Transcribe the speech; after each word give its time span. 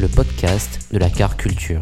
le 0.00 0.06
podcast 0.06 0.92
de 0.92 0.98
la 0.98 1.10
car 1.10 1.36
culture. 1.36 1.80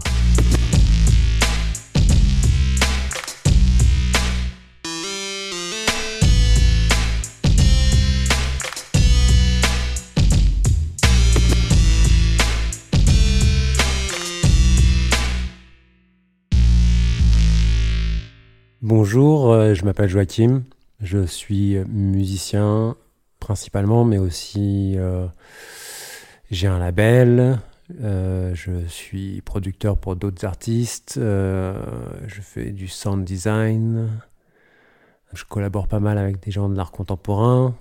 Bonjour, 18.80 19.52
euh, 19.52 19.74
je 19.74 19.84
m'appelle 19.84 20.08
Joachim, 20.08 20.62
je 21.00 21.26
suis 21.26 21.76
musicien 21.86 22.96
principalement, 23.40 24.04
mais 24.04 24.18
aussi 24.18 24.94
euh, 24.96 25.26
j'ai 26.50 26.66
un 26.66 26.78
label, 26.78 27.58
euh, 28.00 28.54
je 28.54 28.86
suis 28.88 29.40
producteur 29.42 29.96
pour 29.96 30.16
d'autres 30.16 30.44
artistes, 30.44 31.16
euh, 31.18 31.80
je 32.26 32.40
fais 32.40 32.72
du 32.72 32.88
sound 32.88 33.24
design, 33.24 34.08
je 35.32 35.44
collabore 35.44 35.86
pas 35.86 36.00
mal 36.00 36.18
avec 36.18 36.42
des 36.42 36.50
gens 36.50 36.68
de 36.68 36.76
l'art 36.76 36.90
contemporain. 36.90 37.74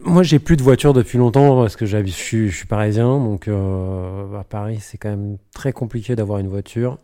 Moi, 0.00 0.22
j'ai 0.22 0.38
plus 0.38 0.56
de 0.56 0.62
voiture 0.62 0.92
depuis 0.92 1.18
longtemps 1.18 1.60
parce 1.62 1.76
que 1.76 1.86
je 1.86 2.04
suis, 2.06 2.50
parisien, 2.68 3.18
donc 3.18 3.48
euh, 3.48 4.38
à 4.38 4.44
Paris, 4.44 4.78
c'est 4.80 4.98
quand 4.98 5.10
même 5.10 5.38
très 5.54 5.72
compliqué 5.72 6.16
d'avoir 6.16 6.38
une 6.38 6.48
voiture. 6.48 6.98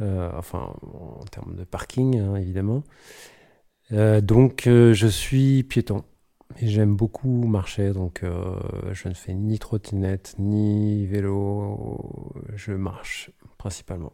Enfin, 0.00 0.72
en 0.92 1.24
termes 1.24 1.56
de 1.56 1.64
parking, 1.64 2.20
hein, 2.20 2.36
évidemment. 2.36 2.84
Donc, 3.90 4.62
je 4.66 5.06
suis 5.08 5.64
piéton. 5.64 6.04
Et 6.56 6.66
j'aime 6.66 6.96
beaucoup 6.96 7.28
marcher, 7.28 7.92
donc 7.92 8.22
euh, 8.22 8.58
je 8.92 9.08
ne 9.08 9.14
fais 9.14 9.34
ni 9.34 9.58
trottinette, 9.58 10.34
ni 10.38 11.06
vélo. 11.06 12.34
Je 12.54 12.72
marche 12.72 13.30
principalement. 13.58 14.12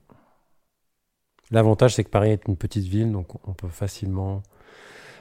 L'avantage, 1.50 1.94
c'est 1.94 2.04
que 2.04 2.10
Paris 2.10 2.30
est 2.30 2.46
une 2.48 2.56
petite 2.56 2.84
ville, 2.84 3.12
donc 3.12 3.28
on 3.48 3.54
peut 3.54 3.68
facilement 3.68 4.42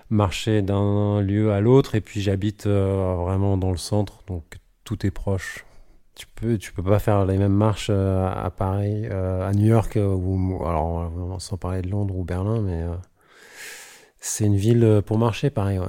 marcher 0.10 0.62
d'un 0.62 1.22
lieu 1.22 1.52
à 1.54 1.62
l'autre. 1.62 1.96
Et 1.96 2.02
puis, 2.02 2.22
j'habite 2.22 2.66
euh, 2.66 3.16
vraiment 3.16 3.58
dans 3.58 3.72
le 3.72 3.78
centre, 3.78 4.24
donc 4.28 4.58
tout 4.84 5.06
est 5.06 5.12
proche. 5.12 5.66
Tu 6.16 6.28
peux, 6.28 6.58
tu 6.58 6.74
peux 6.74 6.84
pas 6.84 7.00
faire 7.00 7.26
les 7.26 7.38
mêmes 7.38 7.54
marches 7.54 7.88
euh, 7.90 8.28
à 8.28 8.50
Paris, 8.50 9.06
à 9.08 9.52
New 9.54 9.68
York, 9.68 9.98
ou 9.98 10.62
alors 10.66 11.12
sans 11.40 11.58
parler 11.58 11.82
de 11.82 11.90
Londres 11.90 12.16
ou 12.18 12.24
Berlin, 12.24 12.62
mais 12.62 12.84
c'est 14.20 14.46
une 14.46 14.58
ville 14.58 15.02
pour 15.06 15.18
marcher, 15.18 15.50
Paris. 15.50 15.80
Ouais. 15.80 15.88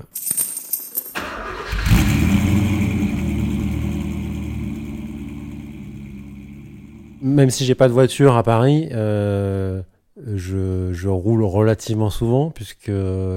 Même 7.24 7.50
si 7.50 7.64
j'ai 7.64 7.74
pas 7.74 7.88
de 7.88 7.92
voiture 7.92 8.36
à 8.36 8.42
Paris, 8.44 8.88
euh, 8.92 9.82
je, 10.36 11.08
roule 11.08 11.42
relativement 11.42 12.10
souvent 12.10 12.50
puisque 12.50 12.92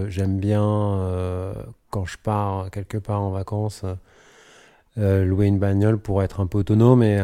j'aime 0.09 0.37
bien 0.39 0.63
euh, 0.63 1.53
quand 1.89 2.05
je 2.05 2.17
pars 2.21 2.69
quelque 2.69 2.97
part 2.99 3.21
en 3.21 3.31
vacances 3.31 3.83
euh, 4.97 5.23
louer 5.25 5.45
une 5.47 5.59
bagnole 5.59 5.97
pour 5.99 6.23
être 6.23 6.39
un 6.39 6.47
peu 6.47 6.59
autonome 6.59 7.03
et, 7.03 7.15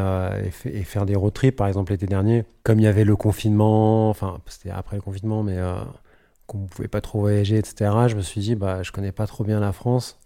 et, 0.46 0.52
fa- 0.52 0.70
et 0.70 0.84
faire 0.84 1.06
des 1.06 1.16
road 1.16 1.34
trips. 1.34 1.56
Par 1.56 1.68
exemple, 1.68 1.92
l'été 1.92 2.06
dernier, 2.06 2.46
comme 2.64 2.80
il 2.80 2.84
y 2.84 2.88
avait 2.88 3.04
le 3.04 3.16
confinement, 3.16 4.10
enfin, 4.10 4.40
c'était 4.48 4.70
après 4.72 4.96
le 4.96 5.02
confinement, 5.02 5.44
mais 5.44 5.58
qu'on 6.48 6.60
pouvait 6.68 6.88
pas 6.88 7.02
trop 7.02 7.20
voyager, 7.22 7.58
etc., 7.60 8.08
je 8.08 8.16
me 8.16 8.22
suis 8.22 8.42
dit, 8.42 8.56
bah, 8.56 8.84
je 8.84 8.92
connais 8.92 9.12
pas 9.12 9.28
trop 9.28 9.44
bien 9.44 9.60
la 9.60 9.72
France. 9.74 10.20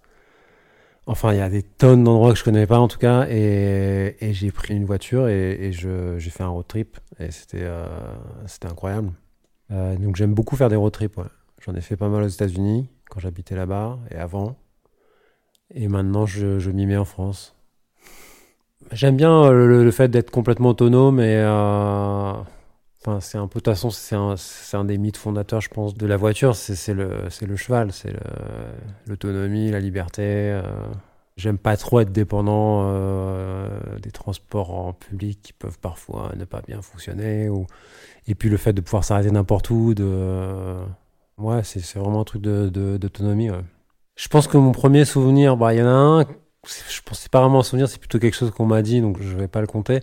Enfin, 1.09 1.31
il 1.31 1.37
y 1.37 1.41
a 1.41 1.49
des 1.49 1.63
tonnes 1.63 2.03
d'endroits 2.03 2.33
que 2.33 2.37
je 2.37 2.43
connais 2.43 2.67
pas, 2.67 2.79
en 2.79 2.89
tout 2.89 2.97
cas, 2.97 3.27
et, 3.29 4.17
j'ai 4.33 4.51
pris 4.51 4.75
une 4.75 4.83
voiture 4.83 5.29
et, 5.29 5.71
j'ai 5.71 6.29
fait 6.29 6.43
un 6.43 6.49
road 6.49 6.67
trip, 6.67 6.97
et 7.17 7.31
c'était 7.31 7.61
euh, 7.61 7.87
c'était 8.45 8.67
incroyable. 8.67 9.13
Euh, 9.71 9.95
donc, 9.95 10.17
j'aime 10.17 10.33
beaucoup 10.33 10.57
faire 10.57 10.67
des 10.69 10.75
road 10.75 10.91
trips. 10.91 11.19
J'en 11.65 11.75
ai 11.75 11.81
fait 11.81 11.95
pas 11.95 12.09
mal 12.09 12.23
aux 12.23 12.27
États-Unis, 12.27 12.89
quand 13.09 13.21
j'habitais 13.21 13.55
là-bas, 13.55 13.99
et 14.11 14.17
avant. 14.17 14.57
Et 15.73 15.87
maintenant, 15.87 16.25
je, 16.25 16.69
m'y 16.71 16.85
mets 16.85 16.97
en 16.97 17.05
France. 17.05 17.55
J'aime 18.91 19.15
bien 19.15 19.45
euh, 19.45 19.83
le, 19.83 19.91
fait 19.91 20.09
d'être 20.09 20.29
complètement 20.29 20.69
autonome 20.69 21.21
et 21.21 21.41
enfin, 23.01 23.19
c'est 23.19 23.37
un 23.37 23.47
peu 23.47 23.59
de 23.59 23.63
toute 23.63 23.73
façon 23.73 23.89
c'est 23.89 24.75
un, 24.77 24.85
des 24.85 24.97
mythes 24.97 25.17
fondateurs, 25.17 25.61
je 25.61 25.69
pense, 25.69 25.93
de 25.93 26.05
la 26.07 26.17
voiture. 26.17 26.55
C'est 26.55 26.93
le 26.93 27.27
le 27.41 27.55
cheval, 27.55 27.91
c'est 27.91 28.13
l'autonomie, 29.07 29.71
la 29.71 29.79
liberté. 29.79 30.23
euh. 30.23 30.61
J'aime 31.37 31.59
pas 31.59 31.77
trop 31.77 31.99
être 31.99 32.11
dépendant 32.11 32.85
euh, 32.87 33.79
des 34.01 34.09
transports 34.11 34.73
en 34.73 34.93
public 34.93 35.39
qui 35.43 35.53
peuvent 35.53 35.77
parfois 35.79 36.31
ne 36.35 36.45
pas 36.45 36.61
bien 36.67 36.81
fonctionner 36.81 37.47
et 38.25 38.33
puis 38.33 38.49
le 38.49 38.57
fait 38.57 38.73
de 38.73 38.81
pouvoir 38.81 39.03
s'arrêter 39.03 39.29
n'importe 39.29 39.69
où. 39.69 39.93
De 39.93 40.75
c'est 41.63 41.95
vraiment 41.95 42.21
un 42.21 42.23
truc 42.23 42.41
d'autonomie. 42.41 43.49
Je 44.15 44.27
pense 44.29 44.47
que 44.47 44.57
mon 44.57 44.71
premier 44.71 45.05
souvenir, 45.05 45.57
bah, 45.57 45.73
il 45.73 45.79
y 45.79 45.81
en 45.83 45.85
a 45.87 45.89
un, 45.89 46.21
je 46.65 47.01
pense 47.05 47.19
c'est 47.19 47.31
pas 47.31 47.41
vraiment 47.41 47.59
un 47.59 47.63
souvenir, 47.63 47.87
c'est 47.87 47.99
plutôt 47.99 48.17
quelque 48.19 48.33
chose 48.35 48.49
qu'on 48.51 48.65
m'a 48.65 48.81
dit, 48.81 49.01
donc 49.01 49.21
je 49.21 49.35
vais 49.37 49.47
pas 49.47 49.61
le 49.61 49.67
compter. 49.67 49.99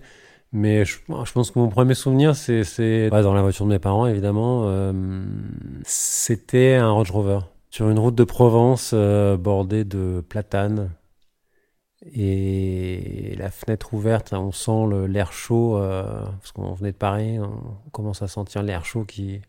Mais 0.55 0.85
je, 0.85 0.99
pense 1.05 1.51
que 1.51 1.59
mon 1.59 1.69
premier 1.69 1.95
souvenir, 1.95 2.37
c'est 2.37 3.11
dans 3.11 3.35
la 3.35 3.43
voiture 3.43 3.67
de 3.67 3.71
mes 3.71 3.81
parents, 3.81 4.07
évidemment. 4.07 4.67
euh, 4.69 4.93
c'était 5.85 6.75
un 6.75 6.93
Range 6.93 7.11
Rover. 7.11 7.41
Sur 7.71 7.91
une 7.91 7.99
route 7.99 8.15
de 8.15 8.23
Provence 8.23 8.93
euh, 8.95 9.37
bordée 9.37 9.85
de 9.85 10.23
platanes. 10.29 10.93
Et 12.15 13.35
la 13.37 13.51
fenêtre 13.51 13.95
ouverte, 13.95 14.33
on 14.33 14.53
sent 14.53 15.09
l'air 15.09 15.33
chaud, 15.33 15.77
euh, 15.77 16.23
parce 16.39 16.53
qu'on 16.53 16.73
venait 16.75 16.93
de 16.93 16.97
Paris, 16.97 17.41
on 17.41 17.91
commence 17.91 18.23
à 18.23 18.29
sentir 18.29 18.63
l'air 18.63 18.85
chaud 18.85 19.05
qui, 19.05 19.41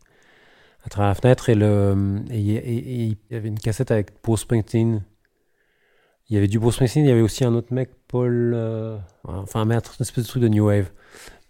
à 0.84 0.88
travers 0.88 1.10
la 1.10 1.14
fenêtre 1.14 1.48
et 1.50 1.52
il 1.52 3.16
y 3.30 3.34
avait 3.36 3.48
une 3.48 3.60
cassette 3.60 3.92
avec 3.92 4.10
Bruce 4.24 4.40
Springsteen. 4.40 5.04
Il 6.28 6.34
y 6.34 6.38
avait 6.38 6.48
du 6.48 6.58
Bruce 6.58 6.74
Springsteen, 6.74 7.04
il 7.04 7.08
y 7.08 7.12
avait 7.12 7.20
aussi 7.20 7.44
un 7.44 7.54
autre 7.54 7.72
mec, 7.72 7.88
Paul, 8.08 8.52
euh, 8.52 8.98
enfin 9.22 9.60
un 9.60 9.78
espèce 10.00 10.24
de 10.24 10.28
truc 10.28 10.42
de 10.42 10.48
new 10.48 10.66
wave. 10.66 10.90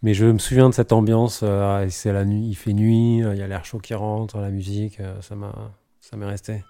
Mais 0.02 0.12
je 0.12 0.26
me 0.26 0.38
souviens 0.38 0.68
de 0.68 0.74
cette 0.74 0.92
ambiance. 0.92 1.40
euh, 1.42 1.86
c'est 1.88 2.12
la 2.12 2.26
nuit, 2.26 2.46
il 2.46 2.54
fait 2.54 2.74
nuit, 2.74 3.24
euh, 3.24 3.34
il 3.34 3.38
y 3.38 3.42
a 3.42 3.46
l'air 3.46 3.64
chaud 3.64 3.78
qui 3.78 3.94
rentre, 3.94 4.36
la 4.38 4.50
musique, 4.50 5.00
euh, 5.00 5.18
ça 5.22 5.34
m'a, 5.34 5.72
ça 5.98 6.18
m'est 6.18 6.26
resté. 6.26 6.62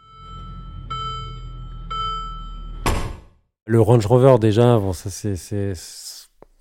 Le 3.66 3.80
Range 3.80 4.06
Rover 4.06 4.36
déjà, 4.38 4.80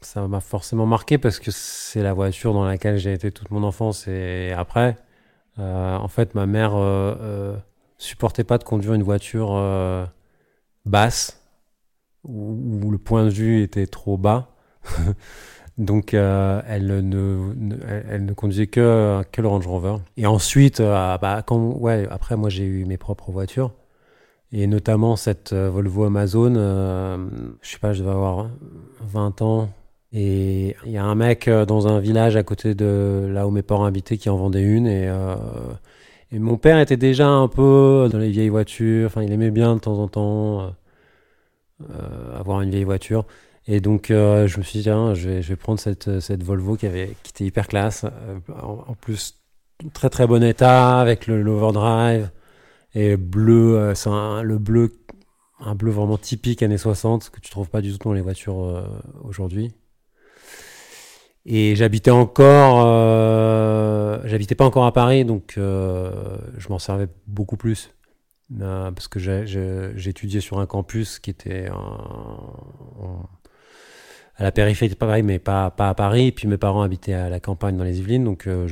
ça 0.02 0.28
m'a 0.28 0.40
forcément 0.40 0.88
marqué 0.88 1.20
parce 1.20 1.38
que 1.38 1.52
c'est 1.52 2.02
la 2.02 2.14
voiture 2.14 2.54
dans 2.54 2.66
laquelle 2.66 2.98
j'ai 2.98 3.14
été 3.14 3.32
toute 3.32 3.52
mon 3.52 3.62
enfance 3.62 4.08
et 4.08 4.52
après. 4.58 4.98
En 5.60 6.08
fait, 6.08 6.34
ma 6.34 6.48
mère 6.48 6.74
supportait 8.00 8.44
pas 8.44 8.58
de 8.58 8.64
conduire 8.64 8.96
une 8.96 9.04
voiture 9.04 9.52
basse 10.86 11.42
où, 12.28 12.92
le 12.92 12.98
point 12.98 13.26
de 13.26 13.30
vue 13.30 13.62
était 13.62 13.88
trop 13.88 14.18
bas. 14.18 14.50
Donc, 15.78 16.14
euh, 16.14 16.62
elle, 16.68 16.88
ne, 17.10 17.54
elle, 18.10 18.26
ne 18.26 18.34
conduisait 18.34 18.68
que, 18.68 19.22
que 19.32 19.42
le 19.42 19.48
Range 19.48 19.68
Rover. 19.68 19.98
Et 20.16 20.26
ensuite, 20.26 20.80
euh, 20.80 21.18
bah, 21.18 21.44
quand, 21.46 21.58
ouais, 21.58 22.08
après, 22.10 22.38
moi, 22.38 22.50
j'ai 22.50 22.64
eu 22.64 22.86
mes 22.86 22.98
propres 22.98 23.32
voitures. 23.32 23.72
Et 24.54 24.68
notamment 24.68 25.18
cette 25.18 25.52
euh, 25.52 25.70
Volvo 25.70 26.06
Amazon. 26.06 26.56
euh, 26.56 27.18
je 27.62 27.72
sais 27.72 27.80
pas, 27.80 27.92
je 27.92 28.00
devais 28.04 28.12
avoir 28.12 28.50
20 29.02 29.42
ans. 29.42 29.70
Et 30.14 30.78
il 30.86 30.92
y 30.92 30.98
a 30.98 31.04
un 31.04 31.16
mec 31.16 31.50
dans 31.50 31.88
un 31.90 32.00
village 32.00 32.38
à 32.38 32.44
côté 32.44 32.74
de 32.74 33.30
là 33.34 33.48
où 33.48 33.52
mes 33.52 33.64
parents 33.64 33.84
habitaient 33.84 34.18
qui 34.18 34.30
en 34.30 34.38
vendait 34.38 34.62
une. 34.62 34.88
Et, 34.88 35.10
mon 36.40 36.58
père 36.58 36.80
était 36.80 36.98
déjà 36.98 37.28
un 37.28 37.48
peu 37.48 38.10
dans 38.12 38.18
les 38.20 38.30
vieilles 38.32 38.50
voitures. 38.50 39.08
Enfin, 39.08 39.24
il 39.24 39.32
aimait 39.32 39.52
bien 39.52 39.76
de 39.76 39.80
temps 39.82 40.00
en 40.00 40.08
temps. 40.08 40.62
euh, 40.62 40.70
euh, 41.92 42.40
avoir 42.40 42.62
une 42.62 42.70
vieille 42.70 42.86
voiture. 42.86 43.26
Et 43.68 43.82
donc, 43.82 44.10
euh, 44.12 44.48
je 44.48 44.60
me 44.60 44.64
suis 44.64 44.80
dit, 44.80 44.84
tiens, 44.84 45.14
je 45.14 45.30
vais, 45.42 45.56
prendre 45.56 45.80
cette, 45.80 46.08
Volvo 46.44 46.78
qui, 46.78 46.86
avait, 46.86 47.16
était 47.30 47.44
hyper 47.46 47.68
classe. 47.68 48.06
en, 48.62 48.94
plus, 48.96 49.36
très 49.94 50.10
très 50.10 50.26
bon 50.28 50.42
état, 50.44 51.00
avec 51.00 51.28
le- 51.28 51.42
l'overdrive. 51.42 52.30
Et 52.94 53.18
bleu, 53.18 53.94
un- 54.06 54.42
le 54.44 54.58
bleu, 54.58 54.94
un 55.60 55.76
bleu 55.76 55.92
vraiment 55.92 56.18
typique 56.18 56.64
années 56.64 56.78
60, 56.78 57.30
que 57.30 57.42
tu 57.42 57.50
trouves 57.52 57.70
pas 57.70 57.82
du 57.82 57.92
tout 57.92 57.98
dans 58.08 58.14
les 58.14 58.22
voitures 58.22 58.86
aujourd'hui. 59.24 59.74
Et 61.46 61.76
j'habitais 61.76 62.12
encore, 62.12 62.86
j'habitais 64.26 64.56
pas 64.56 64.66
encore 64.66 64.86
à 64.86 64.94
Paris, 64.94 65.26
donc 65.26 65.56
euh, 65.58 66.38
je 66.58 66.70
m'en 66.70 66.80
servais 66.80 67.08
beaucoup 67.28 67.58
plus. 67.58 67.92
Euh, 68.62 68.92
parce 68.92 69.08
que 69.08 69.20
j'étudiais 69.20 70.42
sur 70.42 70.60
un 70.60 70.68
campus 70.68 71.18
qui 71.18 71.32
était 71.32 71.68
à 74.38 74.44
la 74.44 74.52
périphérie 74.52 74.92
de 74.92 74.96
Paris, 74.96 75.24
mais 75.24 75.40
pas, 75.40 75.72
pas 75.72 75.90
à 75.90 75.96
Paris. 75.96 76.32
Puis 76.32 76.48
mes 76.48 76.58
parents 76.58 76.82
habitaient 76.84 77.14
à 77.14 77.30
la 77.30 77.40
campagne 77.40 77.78
dans 77.78 77.84
les 77.84 78.00
Yvelines, 78.00 78.24
donc 78.24 78.48
euh, 78.48 78.68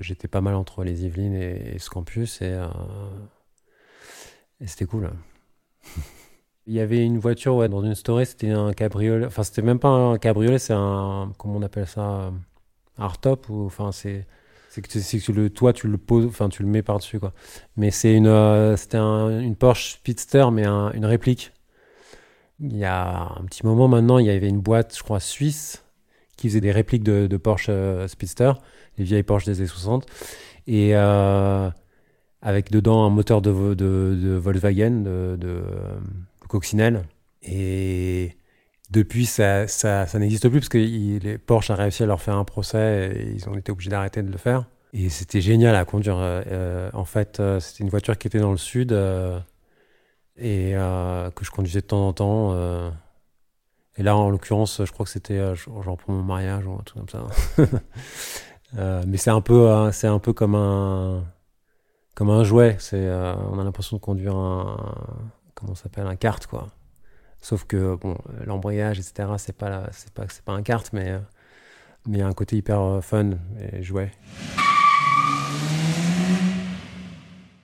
j'étais 0.00 0.28
pas 0.28 0.40
mal 0.40 0.54
entre 0.54 0.84
les 0.84 1.04
Yvelines 1.06 1.34
et, 1.34 1.76
et 1.76 1.78
ce 1.78 1.88
campus, 1.88 2.42
et, 2.42 2.60
et 4.60 4.66
c'était 4.66 4.86
cool. 4.86 5.10
Il 6.66 6.74
y 6.74 6.80
avait 6.80 7.04
une 7.04 7.18
voiture 7.18 7.56
ouais, 7.56 7.68
dans 7.68 7.82
une 7.82 7.94
story, 7.94 8.26
c'était 8.26 8.50
un 8.50 8.72
cabriolet. 8.72 9.26
Enfin, 9.26 9.42
c'était 9.42 9.62
même 9.62 9.78
pas 9.78 9.88
un 9.88 10.18
cabriolet, 10.18 10.58
c'est 10.58 10.74
un. 10.74 11.32
Comment 11.38 11.56
on 11.56 11.62
appelle 11.62 11.86
ça 11.86 12.32
Hardtop 12.98 13.50
Enfin, 13.50 13.92
c'est. 13.92 14.26
C'est 14.70 14.82
que, 14.82 15.00
c'est 15.00 15.18
que 15.20 15.32
le, 15.32 15.50
toi, 15.50 15.72
tu 15.74 15.88
le 15.88 15.98
poses, 15.98 16.26
enfin, 16.26 16.48
tu 16.50 16.62
le 16.62 16.68
mets 16.70 16.82
par-dessus, 16.82 17.20
quoi. 17.20 17.34
Mais 17.76 17.90
c'est 17.90 18.14
une, 18.14 18.28
euh, 18.28 18.76
c'était 18.76 18.98
un- 18.98 19.40
une 19.40 19.56
Porsche 19.56 19.94
Speedster, 19.94 20.46
mais 20.52 20.64
un- 20.66 20.92
une 20.92 21.06
réplique. 21.06 21.52
Il 22.60 22.76
y 22.76 22.84
a 22.84 23.32
un 23.38 23.44
petit 23.46 23.64
moment 23.64 23.88
maintenant, 23.88 24.18
il 24.18 24.26
y 24.26 24.30
avait 24.30 24.48
une 24.48 24.60
boîte, 24.60 24.94
je 24.96 25.02
crois, 25.02 25.20
suisse, 25.20 25.84
qui 26.36 26.48
faisait 26.48 26.60
des 26.60 26.72
répliques 26.72 27.04
de, 27.04 27.36
Porsche 27.36 27.68
euh, 27.70 28.06
Speedster, 28.08 28.52
les 28.98 29.04
vieilles 29.04 29.22
Porsche 29.22 29.46
des 29.46 29.58
années 29.60 29.66
60. 29.68 30.06
Et 30.66 30.92
euh, 30.94 31.70
avec 32.42 32.70
dedans 32.72 33.04
un 33.06 33.10
moteur 33.10 33.42
de, 33.42 33.52
de, 33.74 33.74
de 34.22 34.34
Volkswagen, 34.36 35.02
de, 35.02 35.36
de, 35.38 35.48
euh, 35.48 35.98
coccinelle. 36.48 37.04
Et 37.42 38.32
depuis, 38.90 39.26
ça, 39.26 39.68
ça, 39.68 40.06
ça 40.06 40.18
n'existe 40.18 40.48
plus 40.48 40.60
parce 40.60 40.68
que 40.68 41.36
Porsche 41.36 41.70
a 41.70 41.76
réussi 41.76 42.02
à 42.02 42.06
leur 42.06 42.20
faire 42.20 42.36
un 42.36 42.44
procès 42.44 43.12
et 43.14 43.30
ils 43.32 43.48
ont 43.48 43.56
été 43.56 43.70
obligés 43.70 43.90
d'arrêter 43.90 44.22
de 44.22 44.30
le 44.30 44.38
faire. 44.38 44.64
Et 44.92 45.08
c'était 45.08 45.40
génial 45.40 45.76
à 45.76 45.84
conduire. 45.84 46.16
euh, 46.18 46.90
en 46.92 47.04
fait, 47.04 47.38
euh, 47.38 47.60
c'était 47.60 47.84
une 47.84 47.90
voiture 47.90 48.18
qui 48.18 48.26
était 48.26 48.40
dans 48.40 48.50
le 48.50 48.56
sud 48.56 48.92
euh, 48.92 49.38
et 50.36 50.72
que 50.72 51.44
je 51.44 51.50
conduisais 51.50 51.82
de 51.82 51.86
temps 51.86 52.08
en 52.08 52.12
temps. 52.12 52.92
et 53.96 54.02
là, 54.02 54.16
en 54.16 54.30
l'occurrence, 54.30 54.82
je 54.84 54.90
crois 54.90 55.04
que 55.04 55.12
c'était 55.12 55.54
genre 55.54 55.96
pour 55.96 56.10
mon 56.12 56.22
mariage 56.22 56.66
ou 56.66 56.72
un 56.72 56.82
truc 56.82 57.06
comme 57.06 57.08
ça. 57.08 57.26
Mais 59.06 59.16
c'est 59.16 59.30
un 59.30 59.40
peu, 59.40 59.68
euh, 59.70 59.92
c'est 59.92 60.06
un 60.06 60.18
peu 60.18 60.32
comme 60.32 60.54
un, 60.54 61.24
comme 62.14 62.30
un 62.30 62.42
jouet. 62.42 62.76
C'est, 62.80 63.08
on 63.10 63.58
a 63.58 63.64
l'impression 63.64 63.96
de 63.98 64.02
conduire 64.02 64.34
un, 64.34 64.94
comment 65.54 65.74
s'appelle, 65.74 66.06
un 66.06 66.16
kart 66.16 66.44
quoi. 66.46 66.68
Sauf 67.40 67.64
que 67.64 67.96
bon, 67.96 68.16
l'embrayage, 68.44 68.98
etc. 68.98 69.28
C'est 69.38 69.56
pas, 69.56 69.88
c'est 69.92 70.12
pas, 70.12 70.24
c'est 70.28 70.44
pas 70.44 70.52
un 70.52 70.62
kart, 70.62 70.88
mais, 70.92 71.10
euh, 71.10 71.18
mais 72.06 72.18
il 72.18 72.20
y 72.20 72.22
a 72.22 72.26
un 72.26 72.32
côté 72.32 72.56
hyper 72.56 72.80
euh, 72.80 73.00
fun 73.00 73.30
et 73.72 73.82
jouet. 73.82 74.10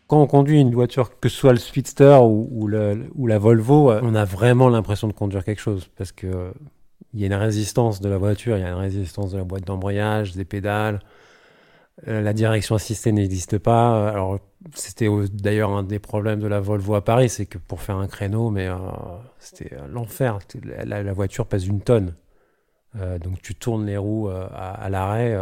Quand 0.08 0.22
on 0.22 0.26
conduit 0.28 0.60
une 0.60 0.72
voiture, 0.72 1.18
que 1.18 1.28
ce 1.28 1.36
soit 1.36 1.52
le 1.52 1.58
Speedster 1.58 2.18
ou, 2.22 2.68
la 2.68 3.38
Volvo, 3.38 3.90
euh, 3.90 4.00
on 4.04 4.14
a 4.14 4.24
vraiment 4.24 4.68
l'impression 4.68 5.08
de 5.08 5.12
conduire 5.12 5.42
quelque 5.42 5.60
chose 5.60 5.88
parce 5.96 6.12
que 6.12 6.28
euh, 6.28 6.50
il 7.12 7.20
y 7.20 7.24
a 7.24 7.26
une 7.26 7.34
résistance 7.34 8.00
de 8.00 8.08
la 8.08 8.16
voiture, 8.16 8.56
il 8.56 8.60
y 8.60 8.64
a 8.64 8.68
une 8.68 8.78
résistance 8.78 9.32
de 9.32 9.38
la 9.38 9.44
boîte 9.44 9.64
d'embrayage, 9.64 10.36
des 10.36 10.44
pédales. 10.44 11.00
Euh, 12.08 12.20
la 12.20 12.32
direction 12.32 12.74
assistée 12.74 13.12
n'existe 13.12 13.58
pas. 13.58 14.08
Alors, 14.10 14.38
c'était 14.74 15.08
d'ailleurs 15.32 15.70
un 15.70 15.82
des 15.82 15.98
problèmes 15.98 16.40
de 16.40 16.46
la 16.46 16.60
Volvo 16.60 16.94
à 16.94 17.04
Paris, 17.04 17.28
c'est 17.28 17.46
que 17.46 17.58
pour 17.58 17.80
faire 17.80 17.96
un 17.96 18.06
créneau, 18.06 18.50
mais 18.50 18.66
euh, 18.66 18.76
c'était 19.38 19.74
euh, 19.74 19.86
l'enfer. 19.88 20.38
La, 20.84 21.12
voiture 21.12 21.46
pèse 21.46 21.66
une 21.66 21.80
tonne. 21.80 22.14
Donc, 23.22 23.42
tu 23.42 23.54
tournes 23.54 23.84
les 23.84 23.98
roues 23.98 24.28
à, 24.28 24.88
l'arrêt, 24.88 25.38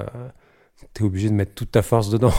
tu 0.93 1.05
es 1.05 1.07
obligé 1.07 1.29
de 1.29 1.35
mettre 1.35 1.55
toute 1.55 1.71
ta 1.71 1.83
force 1.83 2.11
dedans. 2.11 2.33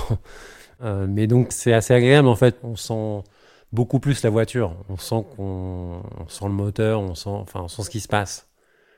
Mais 1.08 1.26
donc, 1.26 1.54
c'est 1.54 1.72
assez 1.72 1.94
agréable 1.94 2.28
en 2.28 2.36
fait. 2.36 2.58
On 2.64 2.76
sent 2.76 3.24
beaucoup 3.72 4.00
plus 4.00 4.24
la 4.24 4.30
voiture. 4.30 4.76
On 4.90 4.98
sent 4.98 5.24
qu'on 5.36 6.02
on 6.20 6.28
sent 6.28 6.46
le 6.46 6.52
moteur, 6.52 7.00
on 7.00 7.16
sent, 7.16 7.30
enfin, 7.30 7.62
on 7.62 7.70
sent 7.70 7.84
ce 7.84 7.90
qui 7.90 8.02
se 8.02 8.10
passe. 8.10 8.50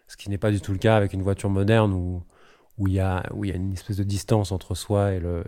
Ce 0.07 0.17
qui 0.17 0.31
n'est 0.31 0.39
pas 0.39 0.49
du 0.49 0.59
tout 0.59 0.71
le 0.71 0.79
cas 0.79 0.97
avec 0.97 1.13
une 1.13 1.21
voiture 1.21 1.51
moderne 1.51 1.93
où 1.93 2.23
où 2.77 2.87
il 2.87 2.93
y 2.93 2.99
a 2.99 3.23
y 3.43 3.51
a 3.51 3.55
une 3.55 3.73
espèce 3.73 3.97
de 3.97 4.03
distance 4.03 4.51
entre 4.51 4.75
soi 4.75 5.13
et 5.13 5.19
le 5.19 5.43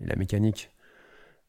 et, 0.00 0.06
la 0.06 0.16
mécanique. 0.16 0.70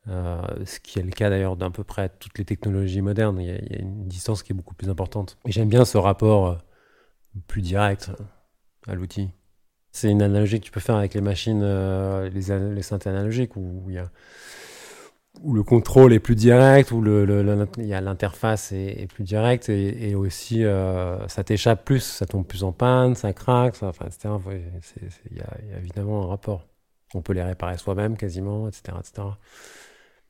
Euh, 0.07 0.41
ce 0.65 0.79
qui 0.79 0.97
est 0.97 1.03
le 1.03 1.11
cas 1.11 1.29
d'ailleurs 1.29 1.55
d'un 1.55 1.69
peu 1.69 1.83
près 1.83 2.09
toutes 2.09 2.37
les 2.39 2.45
technologies 2.45 3.01
modernes. 3.01 3.39
Il 3.39 3.47
y, 3.47 3.51
a, 3.51 3.79
une 3.79 4.07
distance 4.07 4.41
qui 4.41 4.51
est 4.51 4.55
beaucoup 4.55 4.73
plus 4.73 4.89
importante. 4.89 5.37
J'aime 5.45 5.69
bien 5.69 5.85
ce 5.85 5.97
rapport 5.97 6.47
euh, 6.47 6.55
plus 7.47 7.61
direct 7.61 8.11
à 8.87 8.95
l'outil. 8.95 9.29
C'est 9.91 10.09
une 10.09 10.21
analogie 10.21 10.59
que 10.59 10.65
tu 10.65 10.71
peux 10.71 10.79
faire 10.79 10.95
avec 10.95 11.13
les 11.13 11.21
machines, 11.21 11.61
euh, 11.63 12.29
les, 12.29 12.73
les 12.73 12.81
synthés 12.81 13.09
analogiques, 13.09 13.55
où 13.57 13.85
il 13.89 13.95
y 13.95 13.99
a 13.99 14.09
où 15.41 15.53
le 15.53 15.63
contrôle 15.63 16.13
est 16.13 16.19
plus 16.19 16.35
direct, 16.35 16.91
où 16.91 17.01
le, 17.01 17.25
le- 17.25 17.41
le- 17.41 17.67
l'interface 18.01 18.71
est, 18.73 19.07
plus 19.07 19.23
directe 19.23 19.69
et, 19.69 20.09
et 20.09 20.15
aussi 20.15 20.63
euh, 20.63 21.27
ça 21.27 21.43
t'échappe 21.43 21.85
plus, 21.85 22.01
ça 22.01 22.25
tombe 22.25 22.45
plus 22.45 22.63
en 22.63 22.71
panne, 22.73 23.15
ça 23.15 23.33
craque, 23.33 23.75
ça, 23.75 23.87
enfin, 23.87 24.05
etc. 24.07 24.35
Il 25.31 25.37
y, 25.37 25.39
y 25.39 25.41
a 25.41 25.77
évidemment 25.79 26.23
un 26.23 26.27
rapport. 26.27 26.67
On 27.13 27.21
peut 27.21 27.33
les 27.33 27.43
réparer 27.43 27.77
soi-même 27.77 28.17
quasiment, 28.17 28.67
etc., 28.67 28.99
etc. 28.99 29.37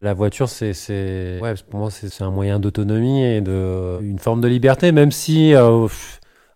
La 0.02 0.14
voiture, 0.16 0.50
c'est, 0.50 0.74
c'est, 0.74 1.40
ouais, 1.42 1.54
pour 1.70 1.80
moi, 1.80 1.92
c'est 1.92 2.10
c'est 2.10 2.24
un 2.24 2.32
moyen 2.32 2.60
d'autonomie 2.60 3.24
et 3.24 3.42
de, 3.42 4.00
une 4.02 4.18
forme 4.18 4.42
de 4.42 4.48
liberté, 4.48 4.92
même 4.92 5.12
si 5.12 5.54
euh, 5.54 5.88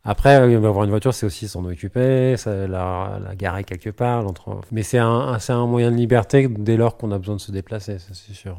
après, 0.07 0.39
euh, 0.39 0.57
avoir 0.57 0.83
une 0.83 0.91
voiture, 0.91 1.15
c'est 1.15 1.25
aussi 1.25 1.47
s'en 1.47 1.65
occuper, 1.65 2.35
la, 2.45 3.19
garer 3.35 3.63
quelque 3.63 3.89
part. 3.89 4.23
Mais 4.71 4.83
c'est 4.83 4.99
un, 4.99 5.65
moyen 5.65 5.91
de 5.91 5.95
liberté 5.97 6.47
dès 6.47 6.77
lors 6.77 6.95
qu'on 6.95 7.11
a 7.11 7.17
besoin 7.17 7.35
de 7.35 7.41
se 7.41 7.51
déplacer, 7.51 7.97
ça 7.97 8.13
c'est 8.13 8.33
sûr. 8.33 8.55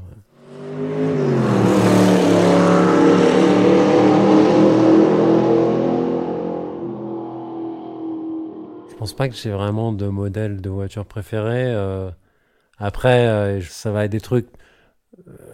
Je 8.91 8.97
pense 8.99 9.13
pas 9.15 9.29
que 9.29 9.37
j'ai 9.37 9.53
vraiment 9.53 9.93
de 9.93 10.09
modèle 10.09 10.61
de 10.61 10.71
voiture 10.71 11.07
préférée. 11.07 11.67
euh, 11.67 12.11
après, 12.79 13.29
euh, 13.29 13.61
ça 13.61 13.93
va 13.93 14.05
être 14.07 14.11
des 14.11 14.21
trucs 14.21 14.49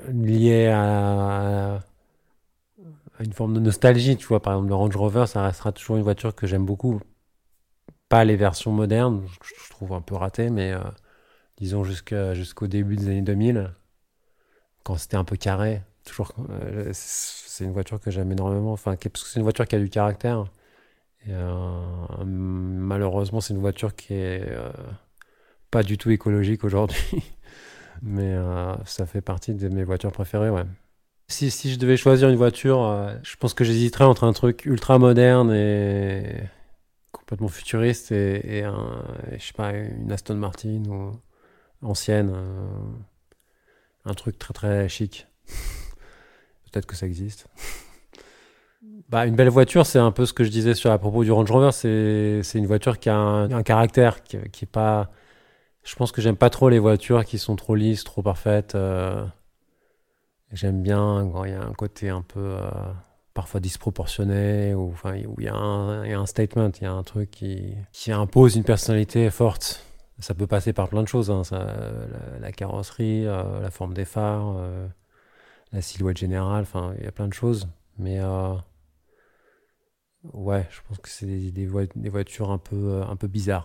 liés 0.08 0.68
à 0.68 1.80
une 3.22 3.32
forme 3.32 3.54
de 3.54 3.60
nostalgie, 3.60 4.16
tu 4.16 4.26
vois. 4.26 4.40
Par 4.40 4.54
exemple, 4.54 4.68
le 4.68 4.74
Range 4.74 4.96
Rover, 4.96 5.26
ça 5.26 5.44
restera 5.44 5.72
toujours 5.72 5.96
une 5.96 6.02
voiture 6.02 6.34
que 6.34 6.46
j'aime 6.46 6.64
beaucoup. 6.64 7.00
Pas 8.08 8.24
les 8.24 8.36
versions 8.36 8.72
modernes, 8.72 9.22
je, 9.42 9.70
trouve 9.70 9.92
un 9.94 10.02
peu 10.02 10.14
ratées, 10.14 10.50
mais 10.50 10.72
euh, 10.72 10.80
disons 11.56 11.84
jusqu'au 11.84 12.66
début 12.66 12.96
des 12.96 13.08
années 13.08 13.22
2000, 13.22 13.72
quand 14.84 14.96
c'était 14.96 15.16
un 15.16 15.24
peu 15.24 15.36
carré. 15.36 15.82
Toujours, 16.04 16.34
euh, 16.50 16.90
c'est 16.92 17.64
une 17.64 17.72
voiture 17.72 18.00
que 18.00 18.10
j'aime 18.10 18.32
énormément. 18.32 18.72
Enfin, 18.72 18.96
parce 18.96 19.24
que 19.24 19.30
c'est 19.30 19.38
une 19.38 19.44
voiture 19.44 19.66
qui 19.66 19.76
a 19.76 19.78
du 19.78 19.88
caractère. 19.88 20.46
Euh, 21.28 22.24
malheureusement, 22.24 23.40
c'est 23.40 23.54
une 23.54 23.60
voiture 23.60 23.94
qui 23.94 24.14
est 24.14 24.42
euh, 24.48 24.72
pas 25.70 25.82
du 25.82 25.98
tout 25.98 26.10
écologique 26.10 26.64
aujourd'hui. 26.64 27.36
Mais 28.02 28.34
ça 28.84 29.06
fait 29.06 29.20
partie 29.20 29.54
de 29.54 29.68
mes 29.68 29.84
voitures 29.84 30.10
préférées, 30.10 30.50
ouais. 30.50 30.64
Si, 31.32 31.72
je 31.72 31.78
devais 31.78 31.96
choisir 31.96 32.28
une 32.28 32.36
voiture, 32.36 32.82
euh, 32.84 33.14
je 33.22 33.36
pense 33.36 33.54
que 33.54 33.64
j'hésiterais 33.64 34.04
entre 34.04 34.24
un 34.24 34.34
truc 34.34 34.66
ultra 34.66 34.98
moderne 34.98 35.50
et 35.50 36.42
complètement 37.10 37.48
futuriste 37.48 38.12
et, 38.12 38.64
un, 38.64 39.02
une 39.62 40.12
Aston 40.12 40.34
Martin 40.34 40.82
ou 40.88 41.12
ancienne. 41.80 42.32
euh, 42.34 42.68
un 44.04 44.14
truc 44.14 44.38
très 44.38 44.52
très 44.52 44.88
chic. 44.90 45.26
Peut-être 46.70 46.86
que 46.86 46.96
ça 46.96 47.06
existe. 47.06 47.48
Bah, 49.08 49.26
une 49.26 49.36
belle 49.36 49.50
voiture, 49.50 49.84
c'est 49.84 49.98
un 49.98 50.10
peu 50.10 50.24
ce 50.24 50.32
que 50.32 50.42
je 50.42 50.48
disais 50.48 50.74
sur 50.74 50.90
à 50.90 50.98
propos 50.98 51.22
du 51.22 51.30
Range 51.30 51.50
Rover. 51.50 51.70
C'est 51.72 52.58
une 52.58 52.66
voiture 52.66 52.98
qui 52.98 53.10
a 53.10 53.14
un, 53.16 53.62
caractère, 53.62 54.22
qui, 54.22 54.66
pas. 54.66 55.10
Je 55.84 55.94
pense 55.96 56.12
que 56.12 56.22
j'aime 56.22 56.36
pas 56.36 56.48
trop 56.50 56.70
les 56.70 56.78
voitures 56.78 57.24
qui 57.26 57.38
sont 57.38 57.54
trop 57.54 57.74
lisses, 57.74 58.04
trop 58.04 58.22
parfaites. 58.22 58.74
euh. 58.74 59.24
J'aime 60.52 60.82
bien 60.82 61.28
quand 61.32 61.44
il 61.44 61.52
y 61.52 61.54
a 61.54 61.62
un 61.62 61.72
côté 61.72 62.10
un 62.10 62.20
peu 62.22 62.40
euh, 62.40 62.70
parfois 63.32 63.58
disproportionné, 63.60 64.74
ou 64.74 64.90
enfin 64.90 65.16
où 65.24 65.34
il 65.38 65.44
y, 65.44 65.48
a 65.48 65.54
un- 65.54 66.26
statement, 66.26 66.70
il 66.78 66.82
y 66.82 66.86
a 66.86 66.92
un 66.92 67.02
truc 67.02 67.30
qui, 67.30 67.74
qui 67.92 68.12
impose 68.12 68.56
une 68.56 68.64
personnalité 68.64 69.30
forte. 69.30 69.82
Ça 70.18 70.34
peut 70.34 70.46
passer 70.46 70.72
par 70.72 70.88
plein 70.88 71.02
de 71.02 71.08
choses, 71.08 71.30
hein, 71.30 71.42
la, 72.40 72.52
carrosserie, 72.52 73.26
euh, 73.26 73.60
la 73.60 73.70
forme 73.70 73.94
des 73.94 74.04
phares, 74.04 74.54
euh, 74.58 74.86
la 75.72 75.80
silhouette 75.80 76.18
générale, 76.18 76.62
enfin 76.62 76.92
il 76.98 77.04
y 77.04 77.08
a 77.08 77.12
plein 77.12 77.28
de 77.28 77.32
choses. 77.32 77.66
Mais 77.98 78.20
ouais, 80.34 80.66
je 80.70 80.80
pense 80.86 80.98
que 80.98 81.08
c'est 81.08 81.26
des, 81.26 81.50
des, 81.50 81.66
voi- 81.66 81.86
des 81.96 82.08
voitures 82.10 82.50
un 82.50 82.58
peu, 82.58 83.02
un 83.08 83.16
peu 83.16 83.26
bizarres. 83.26 83.64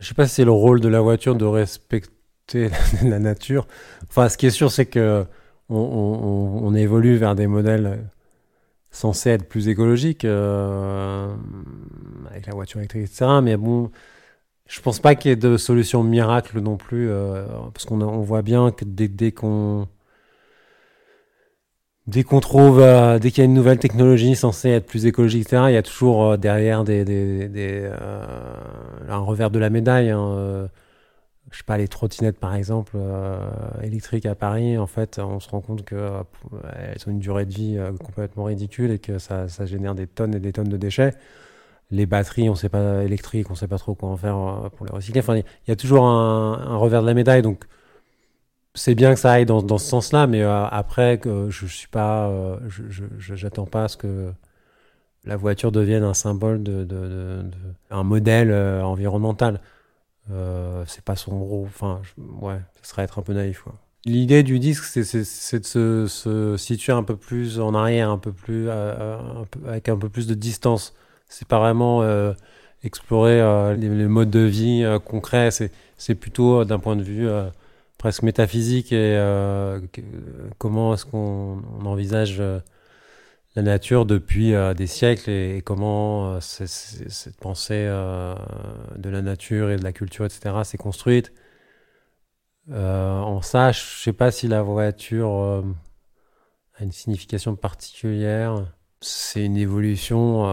Je 0.00 0.08
sais 0.08 0.14
pas 0.14 0.26
si 0.26 0.34
c'est 0.36 0.44
le 0.44 0.52
rôle 0.52 0.80
de 0.80 0.88
la 0.88 1.00
voiture 1.00 1.34
de 1.34 1.44
respecter 1.44 2.70
la 3.02 3.18
nature. 3.18 3.66
Enfin, 4.08 4.28
ce 4.28 4.36
qui 4.36 4.46
est 4.46 4.50
sûr, 4.50 4.70
c'est 4.70 4.86
que 4.86 5.24
on, 5.68 6.74
évolue 6.74 7.16
vers 7.16 7.34
des 7.34 7.46
modèles 7.46 8.08
censés 8.90 9.30
être 9.30 9.48
plus 9.48 9.68
écologiques 9.68 10.24
euh, 10.24 11.34
avec 12.30 12.46
la 12.46 12.54
voiture 12.54 12.78
électrique, 12.78 13.04
etc. 13.04 13.26
Mais 13.42 13.56
bon, 13.56 13.90
je 14.68 14.80
pense 14.80 15.00
pas 15.00 15.14
qu'il 15.14 15.30
y 15.30 15.32
ait 15.32 15.36
de 15.36 15.56
solution 15.56 16.02
miracle 16.02 16.60
non 16.60 16.76
plus, 16.76 17.08
euh, 17.10 17.46
parce 17.72 17.84
qu'on 17.84 18.00
on 18.00 18.20
voit 18.20 18.42
bien 18.42 18.70
que 18.70 18.84
dès 18.84 19.32
qu'on 19.32 19.88
Dès 22.06 22.22
qu'on 22.22 22.38
trouve, 22.38 22.78
euh, 22.80 23.18
dès 23.18 23.30
qu'il 23.32 23.38
y 23.38 23.42
a 23.42 23.46
une 23.46 23.54
nouvelle 23.54 23.78
technologie 23.80 24.36
censée 24.36 24.68
être 24.70 24.86
plus 24.86 25.06
écologique, 25.06 25.42
etc., 25.46 25.64
il 25.68 25.74
y 25.74 25.76
a 25.76 25.82
toujours 25.82 26.24
euh, 26.24 26.36
derrière 26.36 26.84
des, 26.84 27.04
des, 27.04 27.48
des, 27.48 27.80
euh, 27.82 28.24
un 29.08 29.18
revers 29.18 29.50
de 29.50 29.58
la 29.58 29.70
médaille. 29.70 30.10
hein, 30.10 30.20
euh, 30.20 30.68
je 31.50 31.58
sais 31.58 31.64
pas, 31.64 31.78
les 31.78 31.88
trottinettes 31.88 32.38
par 32.38 32.54
exemple 32.54 32.96
électriques 33.82 34.26
à 34.26 34.34
Paris, 34.34 34.78
en 34.78 34.86
fait, 34.86 35.18
on 35.20 35.40
se 35.40 35.48
rend 35.48 35.60
compte 35.60 35.84
que 35.84 35.94
euh, 35.96 36.22
elles 36.76 36.98
ont 37.06 37.10
une 37.12 37.20
durée 37.20 37.46
de 37.46 37.52
vie 37.54 37.78
complètement 38.04 38.44
ridicule 38.44 38.90
et 38.92 38.98
que 38.98 39.18
ça, 39.18 39.46
génère 39.64 39.94
des 39.94 40.06
tonnes 40.06 40.34
et 40.34 40.40
des 40.40 40.52
tonnes 40.52 40.68
de 40.68 40.76
déchets. 40.76 41.14
Les 41.90 42.06
batteries, 42.06 42.50
on 42.50 42.56
sait 42.56 42.68
pas 42.68 43.04
électriques, 43.04 43.50
on 43.50 43.54
sait 43.56 43.68
pas 43.68 43.78
trop 43.78 43.94
quoi 43.94 44.10
en 44.10 44.16
faire 44.16 44.70
pour 44.76 44.86
les 44.86 44.92
recycler. 44.92 45.20
Enfin, 45.20 45.36
il 45.36 45.44
y 45.68 45.72
a 45.72 45.76
toujours 45.76 46.04
un, 46.06 46.54
un 46.66 46.76
revers 46.76 47.02
de 47.02 47.06
la 47.06 47.14
médaille, 47.14 47.42
donc 47.42 47.64
c'est 48.76 48.94
bien 48.94 49.14
que 49.14 49.20
ça 49.20 49.32
aille 49.32 49.46
dans, 49.46 49.62
dans 49.62 49.78
ce 49.78 49.88
sens-là, 49.88 50.26
mais 50.26 50.42
euh, 50.42 50.66
après, 50.66 51.20
je 51.24 51.66
suis 51.66 51.88
pas, 51.88 52.28
euh, 52.28 52.58
je, 52.68 53.04
j'attends 53.18 53.66
pas 53.66 53.84
à 53.84 53.88
ce 53.88 53.96
que 53.96 54.30
la 55.24 55.36
voiture 55.36 55.72
devienne 55.72 56.04
un 56.04 56.14
symbole 56.14 56.62
de, 56.62 57.44
un 57.90 58.02
modèle 58.04 58.50
euh, 58.50 58.82
environnemental. 58.82 59.60
C'est 60.86 61.04
pas 61.04 61.16
son 61.16 61.38
rôle. 61.38 61.66
Enfin, 61.66 62.02
ouais, 62.18 62.60
ce 62.82 62.90
serait 62.90 63.02
être 63.02 63.18
un 63.18 63.22
peu 63.22 63.32
naïf. 63.32 63.64
L'idée 64.04 64.42
du 64.42 64.58
disque, 64.58 64.84
c'est, 64.84 65.00
de 65.58 66.06
se, 66.06 66.56
situer 66.56 66.92
un 66.92 67.02
peu 67.02 67.16
plus 67.16 67.58
en 67.60 67.74
arrière, 67.74 68.10
un 68.10 68.18
peu 68.18 68.32
plus, 68.32 68.68
avec 69.66 69.88
un 69.88 69.96
peu 69.96 70.08
plus 70.08 70.26
de 70.26 70.34
distance. 70.34 70.94
C'est 71.28 71.48
pas 71.48 71.58
vraiment 71.58 72.04
explorer 72.82 73.76
les, 73.76 73.88
les 73.88 74.06
modes 74.06 74.30
de 74.30 74.40
vie 74.40 74.84
concrets. 75.04 75.50
C'est, 75.96 76.14
plutôt 76.16 76.64
d'un 76.64 76.78
point 76.78 76.96
de 76.96 77.02
vue 77.02 77.28
presque 78.06 78.22
métaphysique 78.22 78.92
et 78.92 79.16
euh, 79.16 79.80
comment 80.58 80.94
est-ce 80.94 81.04
qu'on 81.04 81.60
on 81.76 81.86
envisage 81.86 82.36
euh, 82.38 82.60
la 83.56 83.62
nature 83.62 84.06
depuis 84.06 84.54
euh, 84.54 84.74
des 84.74 84.86
siècles 84.86 85.28
et, 85.28 85.60
comment 85.60 86.40
cette 86.40 87.36
pensée 87.40 87.84
de 87.84 89.10
la 89.10 89.22
nature 89.22 89.72
et 89.72 89.76
de 89.76 89.82
la 89.82 89.90
culture, 89.90 90.24
etc., 90.24 90.54
s'est 90.62 90.78
construite. 90.78 91.32
En 92.70 93.42
ça, 93.42 93.72
je 93.72 93.80
sais 93.80 94.12
pas 94.12 94.30
si 94.30 94.46
la 94.46 94.62
voiture 94.62 95.64
a 96.78 96.84
une 96.84 96.92
signification 96.92 97.56
particulière. 97.56 98.72
C'est 99.00 99.44
une 99.44 99.56
évolution, 99.56 100.44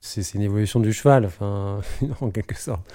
c'est 0.00 0.34
une 0.34 0.42
évolution 0.42 0.80
du 0.80 0.92
cheval, 0.92 1.24
enfin, 1.26 1.82
en 2.20 2.30
quelque 2.32 2.56
sorte. 2.58 2.92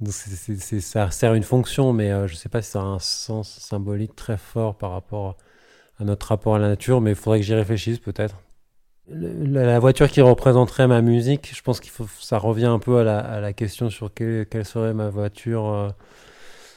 Donc 0.00 0.12
ça 0.12 1.10
sert 1.10 1.34
une 1.34 1.42
fonction, 1.42 1.92
mais 1.92 2.10
euh, 2.10 2.26
je 2.26 2.34
sais 2.34 2.48
pas 2.48 2.62
si 2.62 2.72
ça 2.72 2.80
a 2.80 2.84
un 2.84 2.98
sens 2.98 3.58
symbolique 3.60 4.16
très 4.16 4.36
fort 4.36 4.76
par 4.76 4.90
rapport 4.90 5.36
à 5.98 6.04
notre 6.04 6.28
rapport 6.28 6.56
à 6.56 6.58
la 6.58 6.68
nature, 6.68 7.00
mais 7.00 7.10
il 7.10 7.16
faudrait 7.16 7.40
que 7.40 7.46
j'y 7.46 7.54
réfléchisse 7.54 7.98
peut-être. 7.98 8.36
La, 9.06 9.78
voiture 9.78 10.08
qui 10.08 10.22
représenterait 10.22 10.88
ma 10.88 11.02
musique, 11.02 11.52
je 11.54 11.60
pense 11.60 11.78
qu'il 11.78 11.90
faut, 11.90 12.06
ça 12.20 12.38
revient 12.38 12.66
un 12.66 12.78
peu 12.78 12.98
à 12.98 13.40
la, 13.40 13.52
question 13.52 13.90
sur 13.90 14.12
quelle, 14.14 14.46
serait 14.64 14.94
ma 14.94 15.10
voiture 15.10 15.68
euh, 15.68 15.88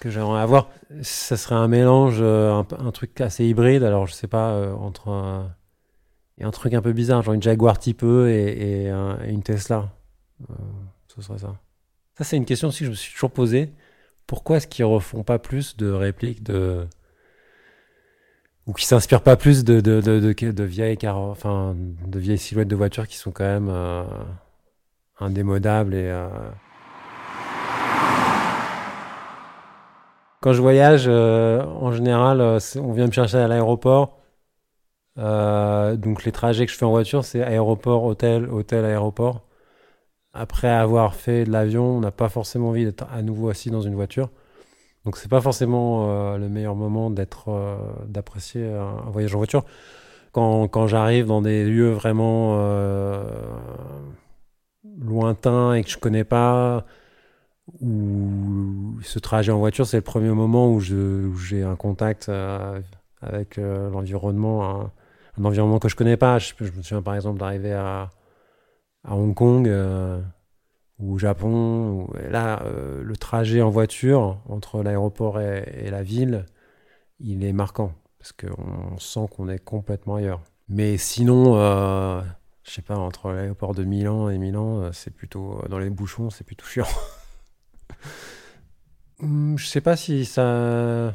que 0.01 0.09
j'aimerais 0.09 0.41
avoir. 0.41 0.69
Ça 1.01 1.38
serait 1.38 1.55
un 1.55 1.69
mélange, 1.69 2.17
euh, 2.19 2.63
un, 2.77 2.91
truc 2.91 3.21
assez 3.21 3.45
hybride. 3.45 3.83
Alors 3.83 4.07
je 4.07 4.13
sais 4.13 4.27
pas 4.27 4.51
euh, 4.51 4.74
entre 4.74 5.07
un, 5.07 5.55
un 6.41 6.51
truc 6.51 6.74
un 6.74 6.81
peu 6.81 6.91
bizarre, 6.91 7.21
genre 7.21 7.33
une 7.33 7.41
Jaguar 7.41 7.79
type 7.79 8.03
E 8.03 8.27
et, 8.29 8.83
et 8.83 8.89
un- 8.89 9.19
et 9.24 9.31
une 9.31 9.43
Tesla. 9.43 9.89
Ce 11.07 11.21
serait 11.21 11.39
ça. 11.39 11.55
Ça 12.17 12.24
c'est 12.24 12.38
une 12.38 12.45
question 12.45 12.69
aussi 12.69 12.79
que 12.79 12.86
je 12.86 12.91
me 12.91 12.95
suis 12.95 13.13
toujours 13.13 13.31
posée. 13.31 13.71
Pourquoi 14.25 14.57
est-ce 14.57 14.67
qu'ils 14.67 14.86
refont 14.86 15.24
pas 15.24 15.39
plus 15.39 15.77
de 15.77 15.91
répliques 15.91 16.43
de 16.43 16.88
ou 18.65 18.74
qui 18.74 18.86
s'inspirent 18.86 19.21
pas 19.21 19.38
plus 19.38 19.63
de, 19.63 19.79
de, 19.79 20.63
vieilles 20.63 20.97
car 20.97 21.17
enfin 21.17 21.75
de 21.75 22.19
vieilles 22.19 22.38
silhouettes 22.38 22.67
de 22.67 22.75
voitures 22.75 23.07
qui 23.07 23.15
sont 23.15 23.31
quand 23.31 23.45
même 23.45 23.69
euh, 23.69 24.03
indémodables 25.19 25.93
et 25.95 26.09
euh, 26.09 26.27
quand 30.41 30.53
je 30.53 30.62
voyage 30.62 31.05
euh, 31.07 31.63
en 31.63 31.91
général 31.93 32.41
euh, 32.41 32.59
on 32.75 32.91
vient 32.91 33.07
me 33.07 33.12
chercher 33.12 33.38
à 33.38 33.47
l'aéroport 33.47 34.17
donc 35.15 36.25
les 36.25 36.31
trajets 36.31 36.65
que 36.65 36.71
je 36.71 36.77
fais 36.77 36.86
en 36.86 36.91
voiture 36.91 37.24
c'est 37.24 37.41
aéroport 37.41 38.03
hôtel 38.03 38.50
hôtel 38.50 38.86
aéroport 38.86 39.47
après 40.38 40.70
avoir 40.70 41.15
fait 41.15 41.44
de 41.46 41.51
l'avion 41.51 41.98
on 41.98 42.00
n'a 42.00 42.12
pas 42.12 42.29
forcément 42.29 42.70
envie 42.70 42.86
d'être 42.86 43.06
à 43.12 43.22
nouveau 43.22 43.50
assis 43.50 43.70
dans 43.70 43.82
une 43.82 43.96
voiture 43.96 44.29
donc 45.08 45.15
c'est 45.15 45.29
pas 45.29 45.39
forcément 45.39 46.10
euh, 46.10 46.38
le 46.38 46.50
meilleur 46.50 46.75
moment 46.75 47.10
d'être 47.10 47.48
euh, 47.48 47.77
d'apprécier 48.08 48.67
un, 48.67 49.10
voyage 49.10 49.34
en 49.34 49.38
voiture. 49.38 49.63
Quand, 50.34 50.86
j'arrive 50.86 51.27
dans 51.27 51.41
des 51.41 51.63
lieux 51.63 51.91
vraiment 51.91 52.58
euh, 52.60 53.24
lointains 55.00 55.75
et 55.75 55.84
que 55.86 55.89
je 55.89 55.98
connais 55.98 56.25
pas, 56.25 56.86
où 57.79 59.00
ce 59.01 59.17
trajet 59.20 59.53
en 59.53 59.60
voiture 59.60 59.88
c'est 59.88 59.96
le 59.96 60.03
premier 60.03 60.29
moment 60.29 60.70
où 60.74 60.82
j'ai 60.82 61.63
un 61.63 61.77
contact 61.77 62.29
avec 63.22 63.56
l'environnement, 63.56 64.91
un, 65.38 65.46
environnement 65.46 65.79
que 65.79 65.88
je 65.88 65.96
connais 65.96 66.17
pas. 66.17 66.38
Je 66.38 66.53
me 66.60 66.82
souviens 66.84 67.01
par 67.01 67.15
exemple 67.15 67.39
d'arriver 67.39 67.72
à, 67.72 68.10
à 69.08 69.16
Hong 69.16 69.34
Kong. 69.34 69.68
euh, 69.68 70.22
ou 71.00 71.14
au 71.14 71.18
Japon. 71.18 72.08
là, 72.30 72.64
euh, 72.64 73.04
le 73.04 73.16
trajet 73.16 73.62
en 73.62 73.70
voiture 73.70 74.40
entre 74.50 74.82
l'aéroport 74.82 75.40
et, 75.40 75.90
la 75.92 76.02
ville, 76.02 76.46
il 77.20 77.44
est 77.44 77.54
marquant 77.54 77.94
parce 78.18 78.32
qu'on 78.32 78.98
sent 78.98 79.28
qu'on 79.36 79.48
est 79.48 79.60
complètement 79.60 80.16
ailleurs. 80.16 80.42
Mais 80.70 80.98
sinon, 80.98 81.56
euh, 81.58 82.22
je 82.64 82.72
sais 82.72 82.82
pas, 82.82 82.98
entre 82.98 83.32
l'aéroport 83.32 83.76
de 83.76 83.84
Milan 83.84 84.30
et 84.30 84.40
Milan, 84.40 84.92
c'est 84.92 85.12
plutôt 85.12 85.62
dans 85.70 85.78
les 85.78 85.92
bouchons, 85.92 86.32
c'est 86.32 86.44
plutôt 86.44 86.66
chiant. 86.66 86.88
Hum, 89.22 89.56
je 89.60 89.68
sais 89.68 89.82
pas 89.82 89.96
si 89.96 90.26
ça. 90.26 91.14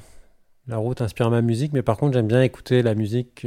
La 0.68 0.76
route 0.76 1.00
inspire 1.00 1.28
ma 1.28 1.42
musique, 1.42 1.72
mais 1.72 1.82
par 1.82 1.96
contre, 1.96 2.12
j'aime 2.12 2.28
bien 2.28 2.40
écouter 2.40 2.82
la 2.82 2.94
musique 2.94 3.40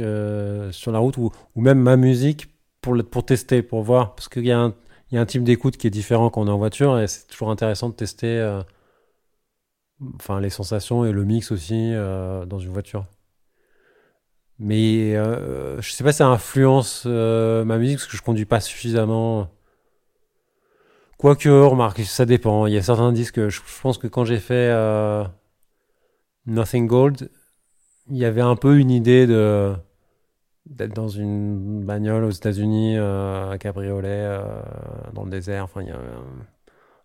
sur 0.70 0.92
la 0.92 0.98
route 0.98 1.16
ou, 1.16 1.30
ou 1.54 1.62
même 1.62 1.80
ma 1.80 1.96
musique 1.96 2.55
pour, 3.04 3.24
tester, 3.24 3.62
pour 3.62 3.82
voir. 3.82 4.14
Parce 4.14 4.28
qu'il 4.28 4.44
y 4.44 4.48
y 4.48 4.52
a 4.52 4.72
un 5.12 5.26
type 5.26 5.44
d'écoute 5.44 5.76
qui 5.76 5.86
est 5.86 5.90
différent 5.90 6.30
quand 6.30 6.42
on 6.42 6.48
est 6.48 6.50
en 6.50 6.58
voiture 6.58 6.98
et 6.98 7.06
c'est 7.06 7.26
toujours 7.26 7.50
intéressant 7.50 7.88
de 7.88 7.94
tester 7.94 8.26
euh, 8.26 8.62
enfin 10.16 10.40
les 10.40 10.50
sensations 10.50 11.04
et 11.04 11.12
le 11.12 11.24
mix 11.24 11.50
aussi 11.50 11.92
euh, 11.94 12.44
dans 12.46 12.58
une 12.58 12.72
voiture. 12.72 13.04
Mais 14.58 15.14
euh, 15.14 15.80
je 15.82 15.90
sais 15.90 16.02
pas 16.02 16.12
si 16.12 16.18
ça 16.18 16.28
influence 16.28 17.04
euh, 17.06 17.64
ma 17.64 17.78
musique 17.78 17.98
parce 17.98 18.08
que 18.08 18.16
je 18.16 18.22
conduis 18.22 18.46
pas 18.46 18.60
suffisamment. 18.60 19.48
Quoique, 21.18 21.48
remarque, 21.48 22.00
ça 22.02 22.26
dépend. 22.26 22.66
Il 22.66 22.74
y 22.74 22.78
a 22.78 22.82
certains 22.82 23.12
disques, 23.12 23.48
je, 23.48 23.60
pense 23.82 23.98
que 23.98 24.06
quand 24.06 24.24
j'ai 24.24 24.38
fait 24.38 24.70
Nothing 26.46 26.86
Gold, 26.86 27.30
il 28.10 28.16
y 28.18 28.24
avait 28.24 28.42
un 28.42 28.56
peu 28.56 28.78
une 28.78 28.90
idée 28.90 29.26
de 29.26 29.74
d'être 30.66 30.94
dans 30.94 31.08
une 31.08 31.84
bagnole 31.84 32.24
aux 32.24 32.30
États-Unis, 32.30 32.96
euh, 32.96 33.50
un 33.50 33.58
cabriolet 33.58 34.08
euh, 34.08 34.42
dans 35.12 35.24
le 35.24 35.30
désert. 35.30 35.64
Enfin, 35.64 35.82
il 35.82 35.88
y 35.88 35.92
a 35.92 35.98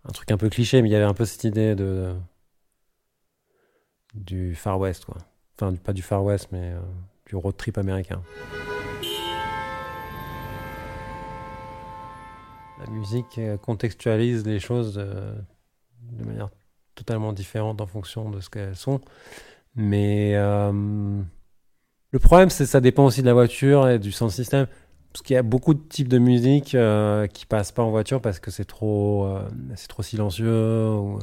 un, 0.06 0.12
truc 0.12 0.32
un 0.32 0.38
peu 0.38 0.50
cliché, 0.50 0.82
mais 0.82 0.90
il 0.90 0.92
y 0.92 0.96
avait 0.96 1.06
un 1.06 1.14
peu 1.14 1.26
cette 1.26 1.44
idée 1.44 1.76
de 1.76 2.14
du 4.14 4.56
Far 4.56 4.80
West, 4.80 5.06
quoi. 5.06 5.18
Enfin, 5.56 5.76
pas 5.76 5.94
du 5.94 6.02
Far 6.02 6.24
West, 6.24 6.50
mais 6.52 6.72
euh, 6.72 6.80
du 7.28 7.36
road 7.36 7.56
trip 7.56 7.78
américain. 7.78 8.22
La 12.80 12.88
musique 12.90 13.40
contextualise 13.62 14.44
les 14.46 14.60
choses 14.60 14.96
euh, 14.98 15.36
de 16.02 16.26
manière 16.26 16.50
totalement 16.96 17.32
différente 17.32 17.80
en 17.80 17.86
fonction 17.86 18.32
de 18.32 18.40
ce 18.40 18.50
qu'elles 18.50 18.76
sont. 18.76 19.02
Mais 19.76 20.34
le 22.12 22.20
problème, 22.20 22.50
c'est 22.50 22.66
ça 22.66 22.82
dépend 22.82 23.06
aussi 23.06 23.22
de 23.22 23.28
la 23.28 23.34
voiture 23.34 23.88
et 23.90 24.00
du 24.00 24.12
sound 24.12 24.32
system. 24.32 24.68
Parce 25.14 25.24
qu'il 25.24 25.34
y 25.34 25.38
a 25.38 25.44
beaucoup 25.44 25.74
de 25.74 25.82
types 25.82 26.08
de 26.08 26.20
musique 26.20 26.74
euh, 26.74 27.28
qui 27.28 27.46
passent 27.46 27.74
pas 27.74 27.84
en 27.84 27.92
voiture 27.92 28.22
parce 28.22 28.40
que 28.40 28.50
c'est 28.50 28.66
trop, 28.66 29.26
euh, 29.26 29.42
trop 29.90 30.04
silencieux. 30.04 30.90
Ou, 30.90 31.20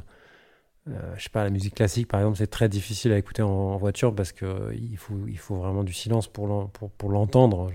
euh, 0.90 1.14
je 1.16 1.24
sais 1.24 1.30
pas, 1.30 1.44
la 1.44 1.50
musique 1.50 1.74
classique, 1.74 2.08
par 2.08 2.20
exemple, 2.20 2.38
c'est 2.38 2.46
très 2.46 2.68
difficile 2.68 3.12
à 3.12 3.18
écouter 3.18 3.42
en, 3.42 3.76
voiture 3.76 4.14
parce 4.14 4.32
que 4.32 4.44
euh, 4.44 4.96
faut, 4.96 5.26
il 5.26 5.38
faut 5.38 5.56
vraiment 5.56 5.84
du 5.84 5.92
silence 5.92 6.28
pour 6.28 6.70
pour, 6.70 6.90
pour 6.90 7.10
l'entendre. 7.10 7.70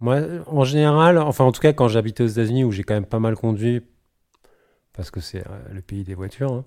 Moi, 0.00 0.20
en 0.46 0.64
général, 0.64 1.18
enfin, 1.18 1.44
en 1.44 1.52
tout 1.52 1.60
cas, 1.60 1.72
quand 1.72 1.88
j'habitais 1.88 2.22
aux 2.24 2.28
États-Unis 2.28 2.64
où 2.64 2.72
j'ai 2.72 2.84
quand 2.84 2.94
même 2.94 3.06
pas 3.06 3.18
mal 3.20 3.36
conduit, 3.36 3.82
parce 4.92 5.10
que 5.10 5.20
c'est 5.20 5.46
euh, 5.46 5.60
le 5.72 5.82
pays 5.82 6.04
des 6.04 6.14
voitures, 6.14 6.64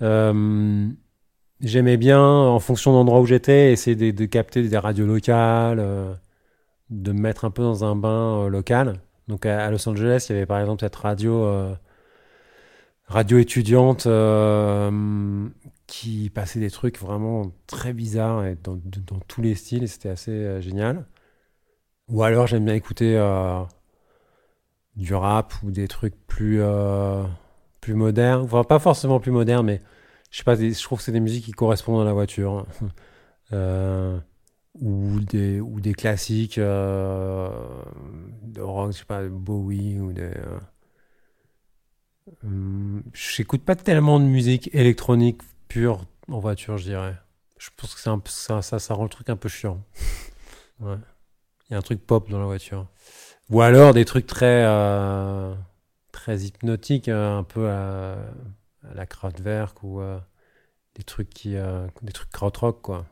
hein, 0.00 0.94
j'aimais 1.62 1.96
bien, 1.96 2.20
en 2.22 2.58
fonction 2.58 2.92
de 2.92 2.96
l'endroit 2.96 3.20
où 3.20 3.26
j'étais, 3.26 3.72
essayer 3.72 4.12
de, 4.12 4.24
capter 4.26 4.66
des 4.66 4.78
radios 4.78 5.06
locales, 5.06 5.78
euh, 5.80 6.14
de 6.90 7.12
me 7.12 7.20
mettre 7.20 7.44
un 7.44 7.50
peu 7.50 7.62
dans 7.62 7.84
un 7.84 7.96
bain 7.96 8.44
euh, 8.44 8.48
local. 8.48 9.00
Donc 9.28 9.46
à, 9.46 9.70
Los 9.70 9.88
Angeles, 9.88 10.26
il 10.28 10.32
y 10.34 10.36
avait 10.36 10.46
par 10.46 10.60
exemple 10.60 10.80
cette 10.80 10.96
radio, 10.96 11.44
euh, 11.44 11.74
radio 13.06 13.38
étudiante 13.38 14.08
qui 15.86 16.30
passait 16.30 16.60
des 16.60 16.70
trucs 16.70 16.98
vraiment 16.98 17.52
très 17.66 17.92
bizarres 17.92 18.46
et 18.46 18.56
dans, 18.62 18.78
tous 19.28 19.42
les 19.42 19.54
styles, 19.54 19.82
et 19.84 19.86
c'était 19.86 20.08
assez 20.08 20.60
génial. 20.62 21.06
Ou 22.08 22.22
alors 22.22 22.46
j'aime 22.46 22.64
bien 22.64 22.74
écouter 22.74 23.12
du 24.96 25.14
rap 25.14 25.54
ou 25.62 25.70
des 25.70 25.88
trucs 25.88 26.14
plus, 26.26 26.60
plus 27.80 27.94
modernes. 27.94 28.42
Enfin, 28.44 28.64
pas 28.64 28.78
forcément 28.78 29.20
plus 29.20 29.32
modernes, 29.32 29.66
mais 29.66 29.80
je 30.30 30.38
sais 30.38 30.44
pas, 30.44 30.56
je 30.56 30.82
trouve 30.82 30.98
que 30.98 31.04
c'est 31.04 31.12
des 31.12 31.20
musiques 31.20 31.44
qui 31.46 31.52
correspondent 31.52 32.02
à 32.02 32.04
la 32.04 32.12
voiture. 32.12 32.66
Euh, 33.52 34.18
ou 34.80 35.20
des, 35.20 35.60
ou 35.60 35.80
des 35.80 35.94
classiques 35.94 36.58
euh, 36.58 37.50
de 38.42 38.60
rock, 38.60 38.92
je 38.92 38.98
sais 38.98 39.04
pas, 39.04 39.22
Bowie 39.28 40.00
ou 40.00 40.12
des. 40.12 40.22
euh, 40.22 40.60
hum, 42.44 43.02
J'écoute 43.12 43.62
pas 43.64 43.76
tellement 43.76 44.20
de 44.20 44.24
musique 44.24 44.70
électronique 44.74 45.40
pure 45.68 46.04
en 46.30 46.38
voiture, 46.38 46.76
je 46.78 46.84
dirais. 46.84 47.16
Je 47.58 47.68
pense 47.76 47.94
que 47.94 48.08
un 48.08 48.20
ça, 48.26 48.62
ça, 48.62 48.78
ça 48.78 48.94
rend 48.94 49.04
le 49.04 49.08
truc 49.08 49.28
un 49.30 49.36
peu 49.36 49.48
chiant. 49.48 49.82
Ouais. 50.80 50.96
Il 51.70 51.72
y 51.72 51.76
a 51.76 51.78
un 51.78 51.82
truc 51.82 52.06
pop 52.06 52.30
dans 52.30 52.38
la 52.40 52.46
voiture. 52.46 52.86
Ou 53.50 53.62
alors 53.62 53.94
des 53.94 54.04
trucs 54.04 54.26
très, 54.26 54.64
euh, 54.66 55.54
très 56.12 56.40
hypnotiques, 56.40 57.08
euh, 57.08 57.38
un 57.38 57.44
peu 57.44 57.70
à, 57.70 58.12
à 58.14 58.16
la 58.94 59.06
Kraftwerk 59.06 59.82
ou 59.82 60.00
euh, 60.00 60.18
des 60.94 61.02
trucs 61.02 61.30
qui, 61.30 61.56
euh, 61.56 61.86
des 62.02 62.12
trucs 62.12 62.30
krautrock 62.30 62.82
quoi, 62.82 63.06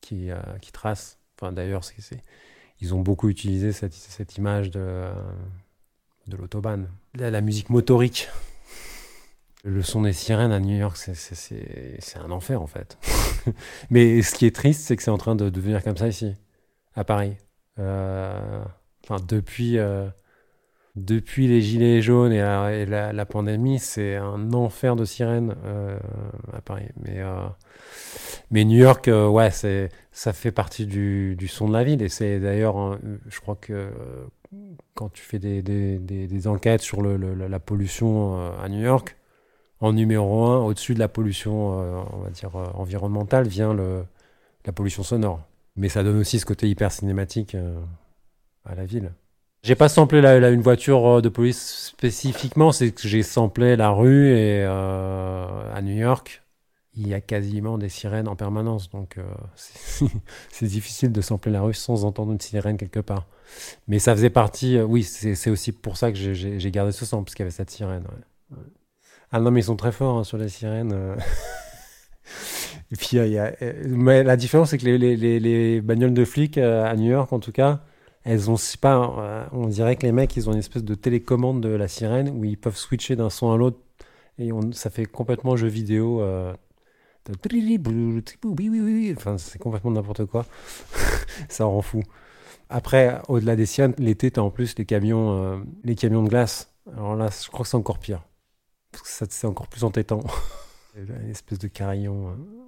qui, 0.00 0.30
euh, 0.30 0.40
qui 0.60 0.72
tracent. 0.72 1.18
Enfin 1.36 1.52
d'ailleurs, 1.52 1.84
c'est, 1.84 2.22
ils 2.80 2.94
ont 2.94 3.00
beaucoup 3.00 3.28
utilisé 3.28 3.72
cette, 3.72 3.94
cette 3.94 4.36
image 4.36 4.70
de, 4.70 4.80
euh, 4.80 5.12
de 6.26 6.36
l'autobahn. 6.36 6.88
La, 7.14 7.30
la 7.30 7.40
musique 7.40 7.70
motorique. 7.70 8.28
Le 9.62 9.82
son 9.82 10.02
des 10.02 10.14
sirènes 10.14 10.52
à 10.52 10.60
New 10.60 10.78
York, 10.78 10.96
c'est, 10.96 12.16
un 12.16 12.30
enfer 12.30 12.62
en 12.62 12.66
fait. 12.66 12.96
Mais 13.90 14.22
ce 14.22 14.34
qui 14.34 14.46
est 14.46 14.56
triste, 14.56 14.80
c'est 14.82 14.96
que 14.96 15.02
c'est 15.02 15.10
en 15.10 15.18
train 15.18 15.36
de 15.36 15.50
devenir 15.50 15.82
comme 15.84 15.98
ça 15.98 16.08
ici, 16.08 16.34
à 16.94 17.04
Paris. 17.04 17.36
Euh, 17.78 18.64
Enfin, 19.04 19.22
depuis, 19.26 19.78
euh, 19.78 20.08
depuis 21.00 21.48
les 21.48 21.60
gilets 21.62 22.02
jaunes 22.02 22.32
et 22.32 22.40
la, 22.40 22.72
et 22.74 22.86
la- 22.86 23.26
pandémie, 23.26 23.78
c'est 23.78 24.16
un 24.16 24.52
enfer 24.52 24.96
de 24.96 25.04
sirènes 25.04 25.54
euh, 25.64 25.98
à 26.52 26.60
Paris. 26.60 26.88
Mais, 27.04 27.18
euh, 27.20 27.46
mais 28.50 28.64
New 28.64 28.78
York, 28.78 29.08
euh, 29.08 29.28
ouais, 29.28 29.50
c'est, 29.50 29.88
ça 30.12 30.32
fait 30.32 30.52
partie 30.52 30.86
du, 30.86 31.36
du 31.36 31.48
son 31.48 31.68
de 31.68 31.72
la 31.72 31.84
ville. 31.84 32.02
Et 32.02 32.08
c'est 32.08 32.40
d'ailleurs, 32.40 32.76
hein, 32.76 32.98
je 33.28 33.40
crois 33.40 33.56
que 33.56 33.72
euh, 33.72 33.90
quand 34.94 35.10
tu 35.12 35.22
fais 35.22 35.38
des, 35.38 35.62
des, 35.62 35.98
des- 35.98 36.26
des 36.26 36.46
enquêtes 36.48 36.82
sur 36.82 37.02
le, 37.02 37.16
le- 37.16 37.34
la 37.48 37.60
pollution 37.60 38.38
euh, 38.38 38.50
à 38.62 38.68
New 38.68 38.80
York, 38.80 39.16
en 39.80 39.92
numéro 39.94 40.44
un, 40.46 40.58
au-dessus 40.64 40.94
de 40.94 40.98
la 41.00 41.08
pollution, 41.08 41.80
euh, 41.82 42.02
on 42.12 42.18
va 42.20 42.30
dire, 42.30 42.56
euh, 42.56 42.66
environnementale, 42.74 43.48
vient 43.48 43.74
le, 43.74 44.04
la 44.66 44.72
pollution 44.72 45.02
sonore. 45.04 45.42
Mais 45.76 45.88
ça 45.88 46.02
donne 46.04 46.18
aussi 46.18 46.38
ce 46.40 46.46
côté 46.46 46.68
hyper 46.68 46.92
cinématique 46.92 47.54
euh, 47.56 47.80
à 48.64 48.74
la 48.74 48.86
ville. 48.86 49.12
J'ai 49.62 49.74
pas 49.74 49.88
samplé 49.88 50.20
la, 50.22 50.40
la- 50.40 50.50
une 50.50 50.62
voiture 50.62 51.06
euh, 51.06 51.20
de 51.20 51.28
police 51.28 51.90
spécifiquement, 51.94 52.72
c'est 52.72 52.92
que 52.92 53.06
j'ai 53.06 53.22
samplé 53.22 53.76
la 53.76 53.90
rue 53.90 54.28
et 54.28 54.64
euh, 54.64 55.74
à 55.74 55.82
New 55.82 55.94
York, 55.96 56.42
il 56.94 57.08
y 57.08 57.14
a 57.14 57.20
quasiment 57.20 57.76
des 57.78 57.88
sirènes 57.90 58.26
en 58.28 58.36
permanence, 58.36 58.88
donc 58.90 59.18
euh, 59.18 59.24
c'est 60.50 60.66
difficile 60.66 61.12
de 61.12 61.20
sampler 61.20 61.52
la 61.52 61.60
rue 61.62 61.74
sans 61.74 62.04
entendre 62.04 62.32
une 62.32 62.40
sirène 62.40 62.78
quelque 62.78 63.00
part. 63.00 63.26
Mais 63.88 63.98
ça 64.00 64.14
faisait 64.14 64.30
partie, 64.30 64.78
euh, 64.78 64.84
oui, 64.84 65.04
c'est 65.04 65.50
aussi 65.50 65.72
pour 65.72 65.96
ça 65.98 66.12
que 66.12 66.18
j'ai- 66.18 66.70
gardé 66.72 66.92
ce 66.92 67.04
sample, 67.06 67.24
parce 67.26 67.34
qu'il 67.36 67.44
y 67.44 67.46
avait 67.46 67.52
cette 67.52 67.70
sirène. 67.70 68.04
Ah 69.32 69.40
non, 69.40 69.50
mais 69.50 69.60
ils 69.60 69.64
sont 69.64 69.76
très 69.76 69.92
forts 69.92 70.18
hein, 70.18 70.24
sur 70.24 70.38
les 70.38 70.48
sirènes. 70.48 70.92
euh. 70.92 71.16
Et 72.92 72.96
puis, 72.96 73.08
il 73.18 73.28
y 73.32 73.38
a- 73.38 73.52
mais 73.86 74.22
la 74.22 74.36
différence, 74.36 74.70
c'est 74.70 74.78
que 74.78 74.84
les, 74.84 74.98
les, 74.98 75.16
les, 75.16 75.40
les 75.40 75.80
bagnoles 75.80 76.14
de 76.14 76.24
flics 76.24 76.58
à 76.58 76.94
New 76.96 77.10
York, 77.10 77.32
en 77.32 77.40
tout 77.40 77.52
cas, 77.52 77.80
elles 78.24 78.50
ont, 78.50 78.56
pas, 78.80 79.14
euh, 79.18 79.46
on 79.52 79.66
dirait 79.68 79.96
que 79.96 80.06
les 80.06 80.12
mecs, 80.12 80.36
ils 80.36 80.48
ont 80.48 80.52
une 80.52 80.58
espèce 80.58 80.84
de 80.84 80.94
télécommande 80.94 81.62
de 81.62 81.70
la 81.70 81.88
sirène 81.88 82.30
où 82.30 82.44
ils 82.44 82.58
peuvent 82.58 82.76
switcher 82.76 83.16
d'un 83.16 83.30
son 83.30 83.52
à 83.52 83.56
l'autre 83.56 83.78
et 84.38 84.50
ça 84.72 84.90
fait 84.90 85.06
complètement 85.06 85.56
jeu 85.56 85.68
vidéo. 85.68 86.22
euh, 86.22 86.54
Enfin, 89.16 89.38
c'est 89.38 89.58
complètement 89.58 89.90
n'importe 89.92 90.24
quoi. 90.26 90.46
ça 91.48 91.64
rend 91.64 91.82
fou. 91.82 92.02
Après, 92.70 93.20
au-delà 93.28 93.56
des 93.56 93.66
sirènes, 93.66 93.94
l'été, 93.98 94.30
t'as 94.30 94.42
en 94.42 94.50
plus 94.50 94.76
les 94.78 94.86
camions, 94.86 95.42
euh, 95.42 95.58
les 95.84 95.96
camions 95.96 96.22
de 96.22 96.28
glace. 96.28 96.72
Alors 96.96 97.16
là, 97.16 97.28
je 97.30 97.48
crois 97.48 97.64
que 97.64 97.68
c'est 97.70 97.76
encore 97.76 97.98
pire. 97.98 98.22
Parce 98.92 99.20
que 99.20 99.26
c'est 99.30 99.46
encore 99.46 99.68
plus 99.68 99.84
entêtant. 99.84 100.22
Une 100.96 101.30
espèce 101.30 101.58
de 101.58 101.68
carillon. 101.68 102.30
euh. 102.30 102.59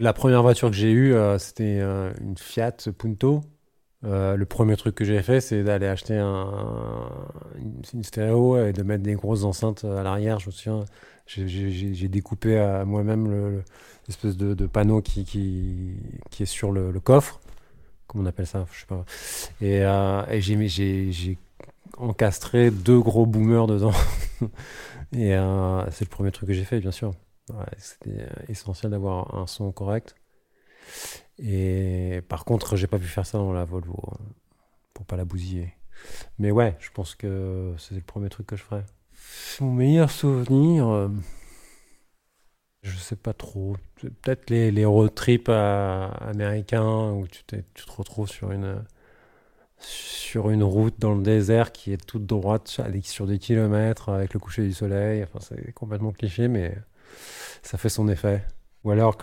La 0.00 0.14
première 0.14 0.40
voiture 0.42 0.70
que 0.70 0.76
j'ai 0.76 0.90
eue, 0.90 1.12
euh, 1.12 1.36
c'était 1.38 1.78
euh, 1.78 2.10
une 2.22 2.38
Fiat 2.38 2.72
Punto. 2.96 3.42
Euh, 4.04 4.34
le 4.34 4.46
premier 4.46 4.74
truc 4.78 4.94
que 4.94 5.04
j'ai 5.04 5.20
fait, 5.22 5.42
c'est 5.42 5.62
d'aller 5.62 5.86
acheter 5.86 6.16
un, 6.16 7.10
une, 7.58 7.82
une 7.92 8.02
stéréo 8.02 8.56
et 8.64 8.72
de 8.72 8.82
mettre 8.82 9.02
des 9.02 9.12
grosses 9.14 9.44
enceintes 9.44 9.84
à 9.84 10.02
l'arrière. 10.02 10.38
Je 10.38 10.46
me 10.46 10.52
souviens, 10.52 10.86
j'ai- 11.26 12.08
découpé 12.08 12.58
à 12.58 12.86
moi-même 12.86 13.30
le- 13.30 13.50
le- 13.50 13.64
l'espèce 14.08 14.38
de, 14.38 14.66
panneau 14.66 15.02
qui, 15.02 15.24
qui, 15.26 16.42
est 16.42 16.46
sur 16.46 16.72
le, 16.72 16.98
coffre. 17.00 17.38
Comment 18.06 18.24
on 18.24 18.26
appelle 18.26 18.46
ça? 18.46 18.66
Je 18.72 18.80
sais 18.80 18.86
pas. 18.86 19.04
Et, 19.60 19.84
j'ai 20.70 21.38
encastré 21.98 22.70
deux 22.70 23.00
gros 23.00 23.26
boomers 23.26 23.66
dedans. 23.66 23.92
et 25.12 25.32
c'est 25.90 26.04
le 26.04 26.10
premier 26.10 26.30
truc 26.32 26.48
que 26.48 26.54
j'ai 26.54 26.64
fait, 26.64 26.80
bien 26.80 26.90
sûr. 26.90 27.12
C'était 27.78 28.20
euh, 28.20 28.28
essentiel 28.48 28.92
d'avoir 28.92 29.34
un 29.34 29.46
son 29.46 29.72
correct. 29.72 30.14
Et 31.38 32.20
par 32.28 32.44
contre, 32.44 32.76
j'ai 32.76 32.86
pas 32.86 32.98
pu 32.98 33.06
faire 33.06 33.26
ça 33.26 33.38
dans 33.38 33.52
la 33.52 33.64
Volvo 33.64 33.98
euh, 34.12 34.24
pour 34.94 35.06
pas 35.06 35.16
la 35.16 35.24
bousiller. 35.24 35.74
Mais 36.38 36.50
ouais, 36.50 36.76
je 36.80 36.90
pense 36.90 37.14
que 37.14 37.74
c'est 37.78 37.94
le 37.94 38.00
premier 38.00 38.28
truc 38.28 38.46
que 38.46 38.56
je 38.56 38.62
ferais. 38.62 38.84
Mon 39.60 39.72
meilleur 39.72 40.10
souvenir, 40.10 40.88
euh, 40.88 41.08
je 42.82 42.96
sais 42.96 43.16
pas 43.16 43.34
trop. 43.34 43.76
Peut-être 43.96 44.50
les, 44.50 44.70
les 44.70 44.84
road 44.84 45.14
trips 45.14 45.48
américains 45.48 47.12
où 47.12 47.26
tu, 47.26 47.42
tu 47.46 47.84
te 47.86 47.92
retrouves 47.92 48.28
sur 48.28 48.52
une, 48.52 48.82
sur 49.78 50.50
une 50.50 50.62
route 50.62 50.98
dans 50.98 51.14
le 51.14 51.22
désert 51.22 51.72
qui 51.72 51.92
est 51.92 52.04
toute 52.04 52.26
droite 52.26 52.68
sur 53.02 53.26
des 53.26 53.38
kilomètres 53.38 54.08
avec 54.10 54.34
le 54.34 54.40
coucher 54.40 54.62
du 54.62 54.72
soleil. 54.72 55.22
Enfin, 55.22 55.40
c'est 55.40 55.72
complètement 55.72 56.12
cliché, 56.12 56.48
mais 56.48 56.76
ça 57.62 57.78
fait 57.78 57.88
son 57.88 58.08
effet. 58.08 58.44
Ou 58.84 58.90
alors, 58.90 59.16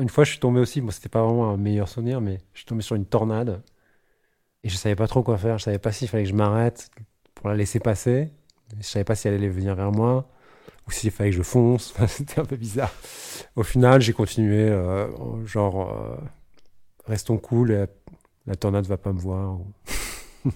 une 0.00 0.08
fois, 0.08 0.24
je 0.24 0.30
suis 0.30 0.38
tombé 0.38 0.60
aussi, 0.60 0.80
moi, 0.80 0.92
c'était 0.92 1.08
pas 1.08 1.22
vraiment 1.22 1.50
un 1.50 1.56
meilleur 1.56 1.88
souvenir, 1.88 2.20
mais 2.20 2.38
je 2.52 2.60
suis 2.60 2.66
tombé 2.66 2.82
sur 2.82 2.96
une 2.96 3.06
tornade 3.06 3.62
et 4.62 4.68
je 4.68 4.76
savais 4.76 4.96
pas 4.96 5.08
trop 5.08 5.22
quoi 5.22 5.38
faire. 5.38 5.58
Je 5.58 5.64
savais 5.64 5.78
pas 5.78 5.92
s'il 5.92 6.08
fallait 6.08 6.24
que 6.24 6.30
je 6.30 6.34
m'arrête 6.34 6.90
pour 7.34 7.48
la 7.48 7.56
laisser 7.56 7.80
passer. 7.80 8.32
Je 8.78 8.84
savais 8.84 9.04
pas 9.04 9.14
si 9.14 9.26
elle 9.26 9.34
allait 9.34 9.48
venir 9.48 9.74
vers 9.74 9.90
moi 9.90 10.28
ou 10.86 10.90
s'il 10.90 11.10
fallait 11.10 11.30
que 11.30 11.36
je 11.36 11.42
fonce. 11.42 11.94
c'était 12.08 12.40
un 12.40 12.44
peu 12.44 12.56
bizarre. 12.56 12.92
Au 13.56 13.62
final, 13.62 14.00
j'ai 14.00 14.12
continué, 14.12 14.68
euh, 14.68 15.44
genre, 15.46 15.90
euh, 15.90 16.16
restons 17.06 17.38
cool, 17.38 17.72
et 17.72 17.86
la 18.46 18.54
tornade 18.54 18.86
va 18.86 18.96
pas 18.96 19.12
me 19.12 19.20
voir. 19.20 19.58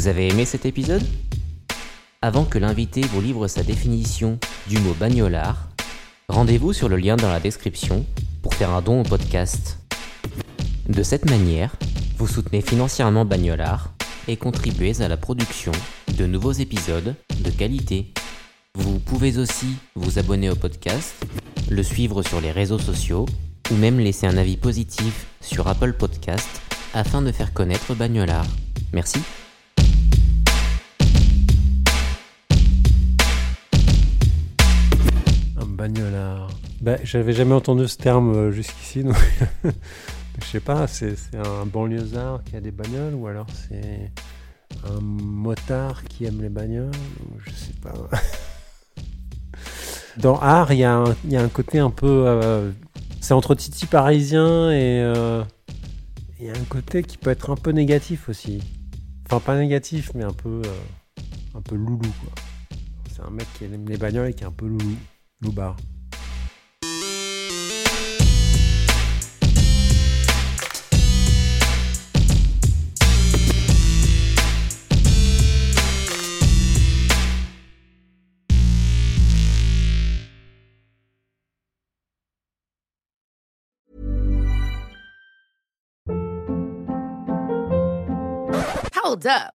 Vous 0.00 0.08
avez 0.08 0.28
aimé 0.28 0.46
cet 0.46 0.64
épisode? 0.64 1.06
Avant 2.22 2.46
que 2.46 2.58
l'invité 2.58 3.02
vous 3.02 3.20
livre 3.20 3.48
sa 3.48 3.62
définition 3.62 4.38
du 4.66 4.78
mot 4.78 4.94
bagnolard, 4.94 5.68
rendez-vous 6.30 6.72
sur 6.72 6.88
le 6.88 6.96
lien 6.96 7.16
dans 7.16 7.28
la 7.28 7.38
description 7.38 8.06
pour 8.40 8.54
faire 8.54 8.70
un 8.70 8.80
don 8.80 9.02
au 9.02 9.02
podcast. 9.02 9.78
De 10.88 11.02
cette 11.02 11.28
manière, 11.28 11.76
vous 12.16 12.26
soutenez 12.26 12.62
financièrement 12.62 13.26
Bagnolard 13.26 13.92
et 14.26 14.38
contribuez 14.38 15.02
à 15.02 15.08
la 15.08 15.18
production 15.18 15.72
de 16.16 16.24
nouveaux 16.24 16.52
épisodes 16.52 17.14
de 17.44 17.50
qualité. 17.50 18.10
Vous 18.76 19.00
pouvez 19.00 19.36
aussi 19.36 19.76
vous 19.96 20.18
abonner 20.18 20.48
au 20.48 20.56
podcast, 20.56 21.14
le 21.70 21.82
suivre 21.82 22.22
sur 22.22 22.40
les 22.40 22.52
réseaux 22.52 22.78
sociaux 22.78 23.26
ou 23.70 23.74
même 23.74 24.00
laisser 24.00 24.26
un 24.26 24.38
avis 24.38 24.56
positif 24.56 25.26
sur 25.42 25.68
Apple 25.68 25.92
Podcast 25.92 26.62
afin 26.94 27.20
de 27.20 27.32
faire 27.32 27.52
connaître 27.52 27.94
Bagnolard. 27.94 28.46
Merci. 28.94 29.20
Bagnolard. 35.80 36.50
Bah, 36.82 36.96
j'avais 37.04 37.32
jamais 37.32 37.54
entendu 37.54 37.88
ce 37.88 37.96
terme 37.96 38.34
euh, 38.34 38.52
jusqu'ici, 38.52 39.02
donc 39.02 39.16
je 39.64 40.44
sais 40.44 40.60
pas, 40.60 40.86
c'est 40.86 41.16
un 41.34 41.64
banlieusard 41.64 42.44
qui 42.44 42.54
a 42.54 42.60
des 42.60 42.70
bagnoles 42.70 43.14
ou 43.14 43.26
alors 43.26 43.46
c'est 43.50 44.12
un 44.84 45.00
motard 45.00 46.04
qui 46.04 46.26
aime 46.26 46.42
les 46.42 46.50
bagnoles 46.50 46.90
Je 47.46 47.50
sais 47.52 47.72
pas. 47.82 47.94
Dans 50.18 50.38
Art, 50.38 50.70
il 50.72 50.80
y, 50.80 50.84
a 50.84 50.98
un 50.98 51.48
côté 51.48 51.78
un 51.78 51.88
peu. 51.88 52.24
Euh, 52.26 52.70
c'est 53.22 53.32
entre 53.32 53.54
Titi 53.54 53.86
parisien 53.86 54.70
et. 54.70 55.00
Euh, 55.00 55.42
il 56.38 56.46
y 56.46 56.50
a 56.50 56.52
un 56.52 56.64
côté 56.68 57.02
qui 57.02 57.16
peut 57.16 57.30
être 57.30 57.48
un 57.48 57.56
peu 57.56 57.70
négatif 57.70 58.28
aussi. 58.28 58.60
Enfin, 59.26 59.40
pas 59.40 59.56
négatif, 59.56 60.10
mais 60.14 60.24
un 60.24 60.32
peu. 60.32 60.60
Un 61.54 61.62
peu 61.62 61.76
loulou. 61.76 62.12
C'est 63.10 63.22
un 63.22 63.30
mec 63.30 63.46
qui 63.56 63.64
aime 63.64 63.88
les 63.88 63.96
bagnoles 63.96 64.28
et 64.28 64.34
qui 64.34 64.44
est 64.44 64.46
un 64.46 64.52
peu 64.52 64.66
loulou. 64.66 64.96
Hold 89.10 89.26
up. 89.26 89.59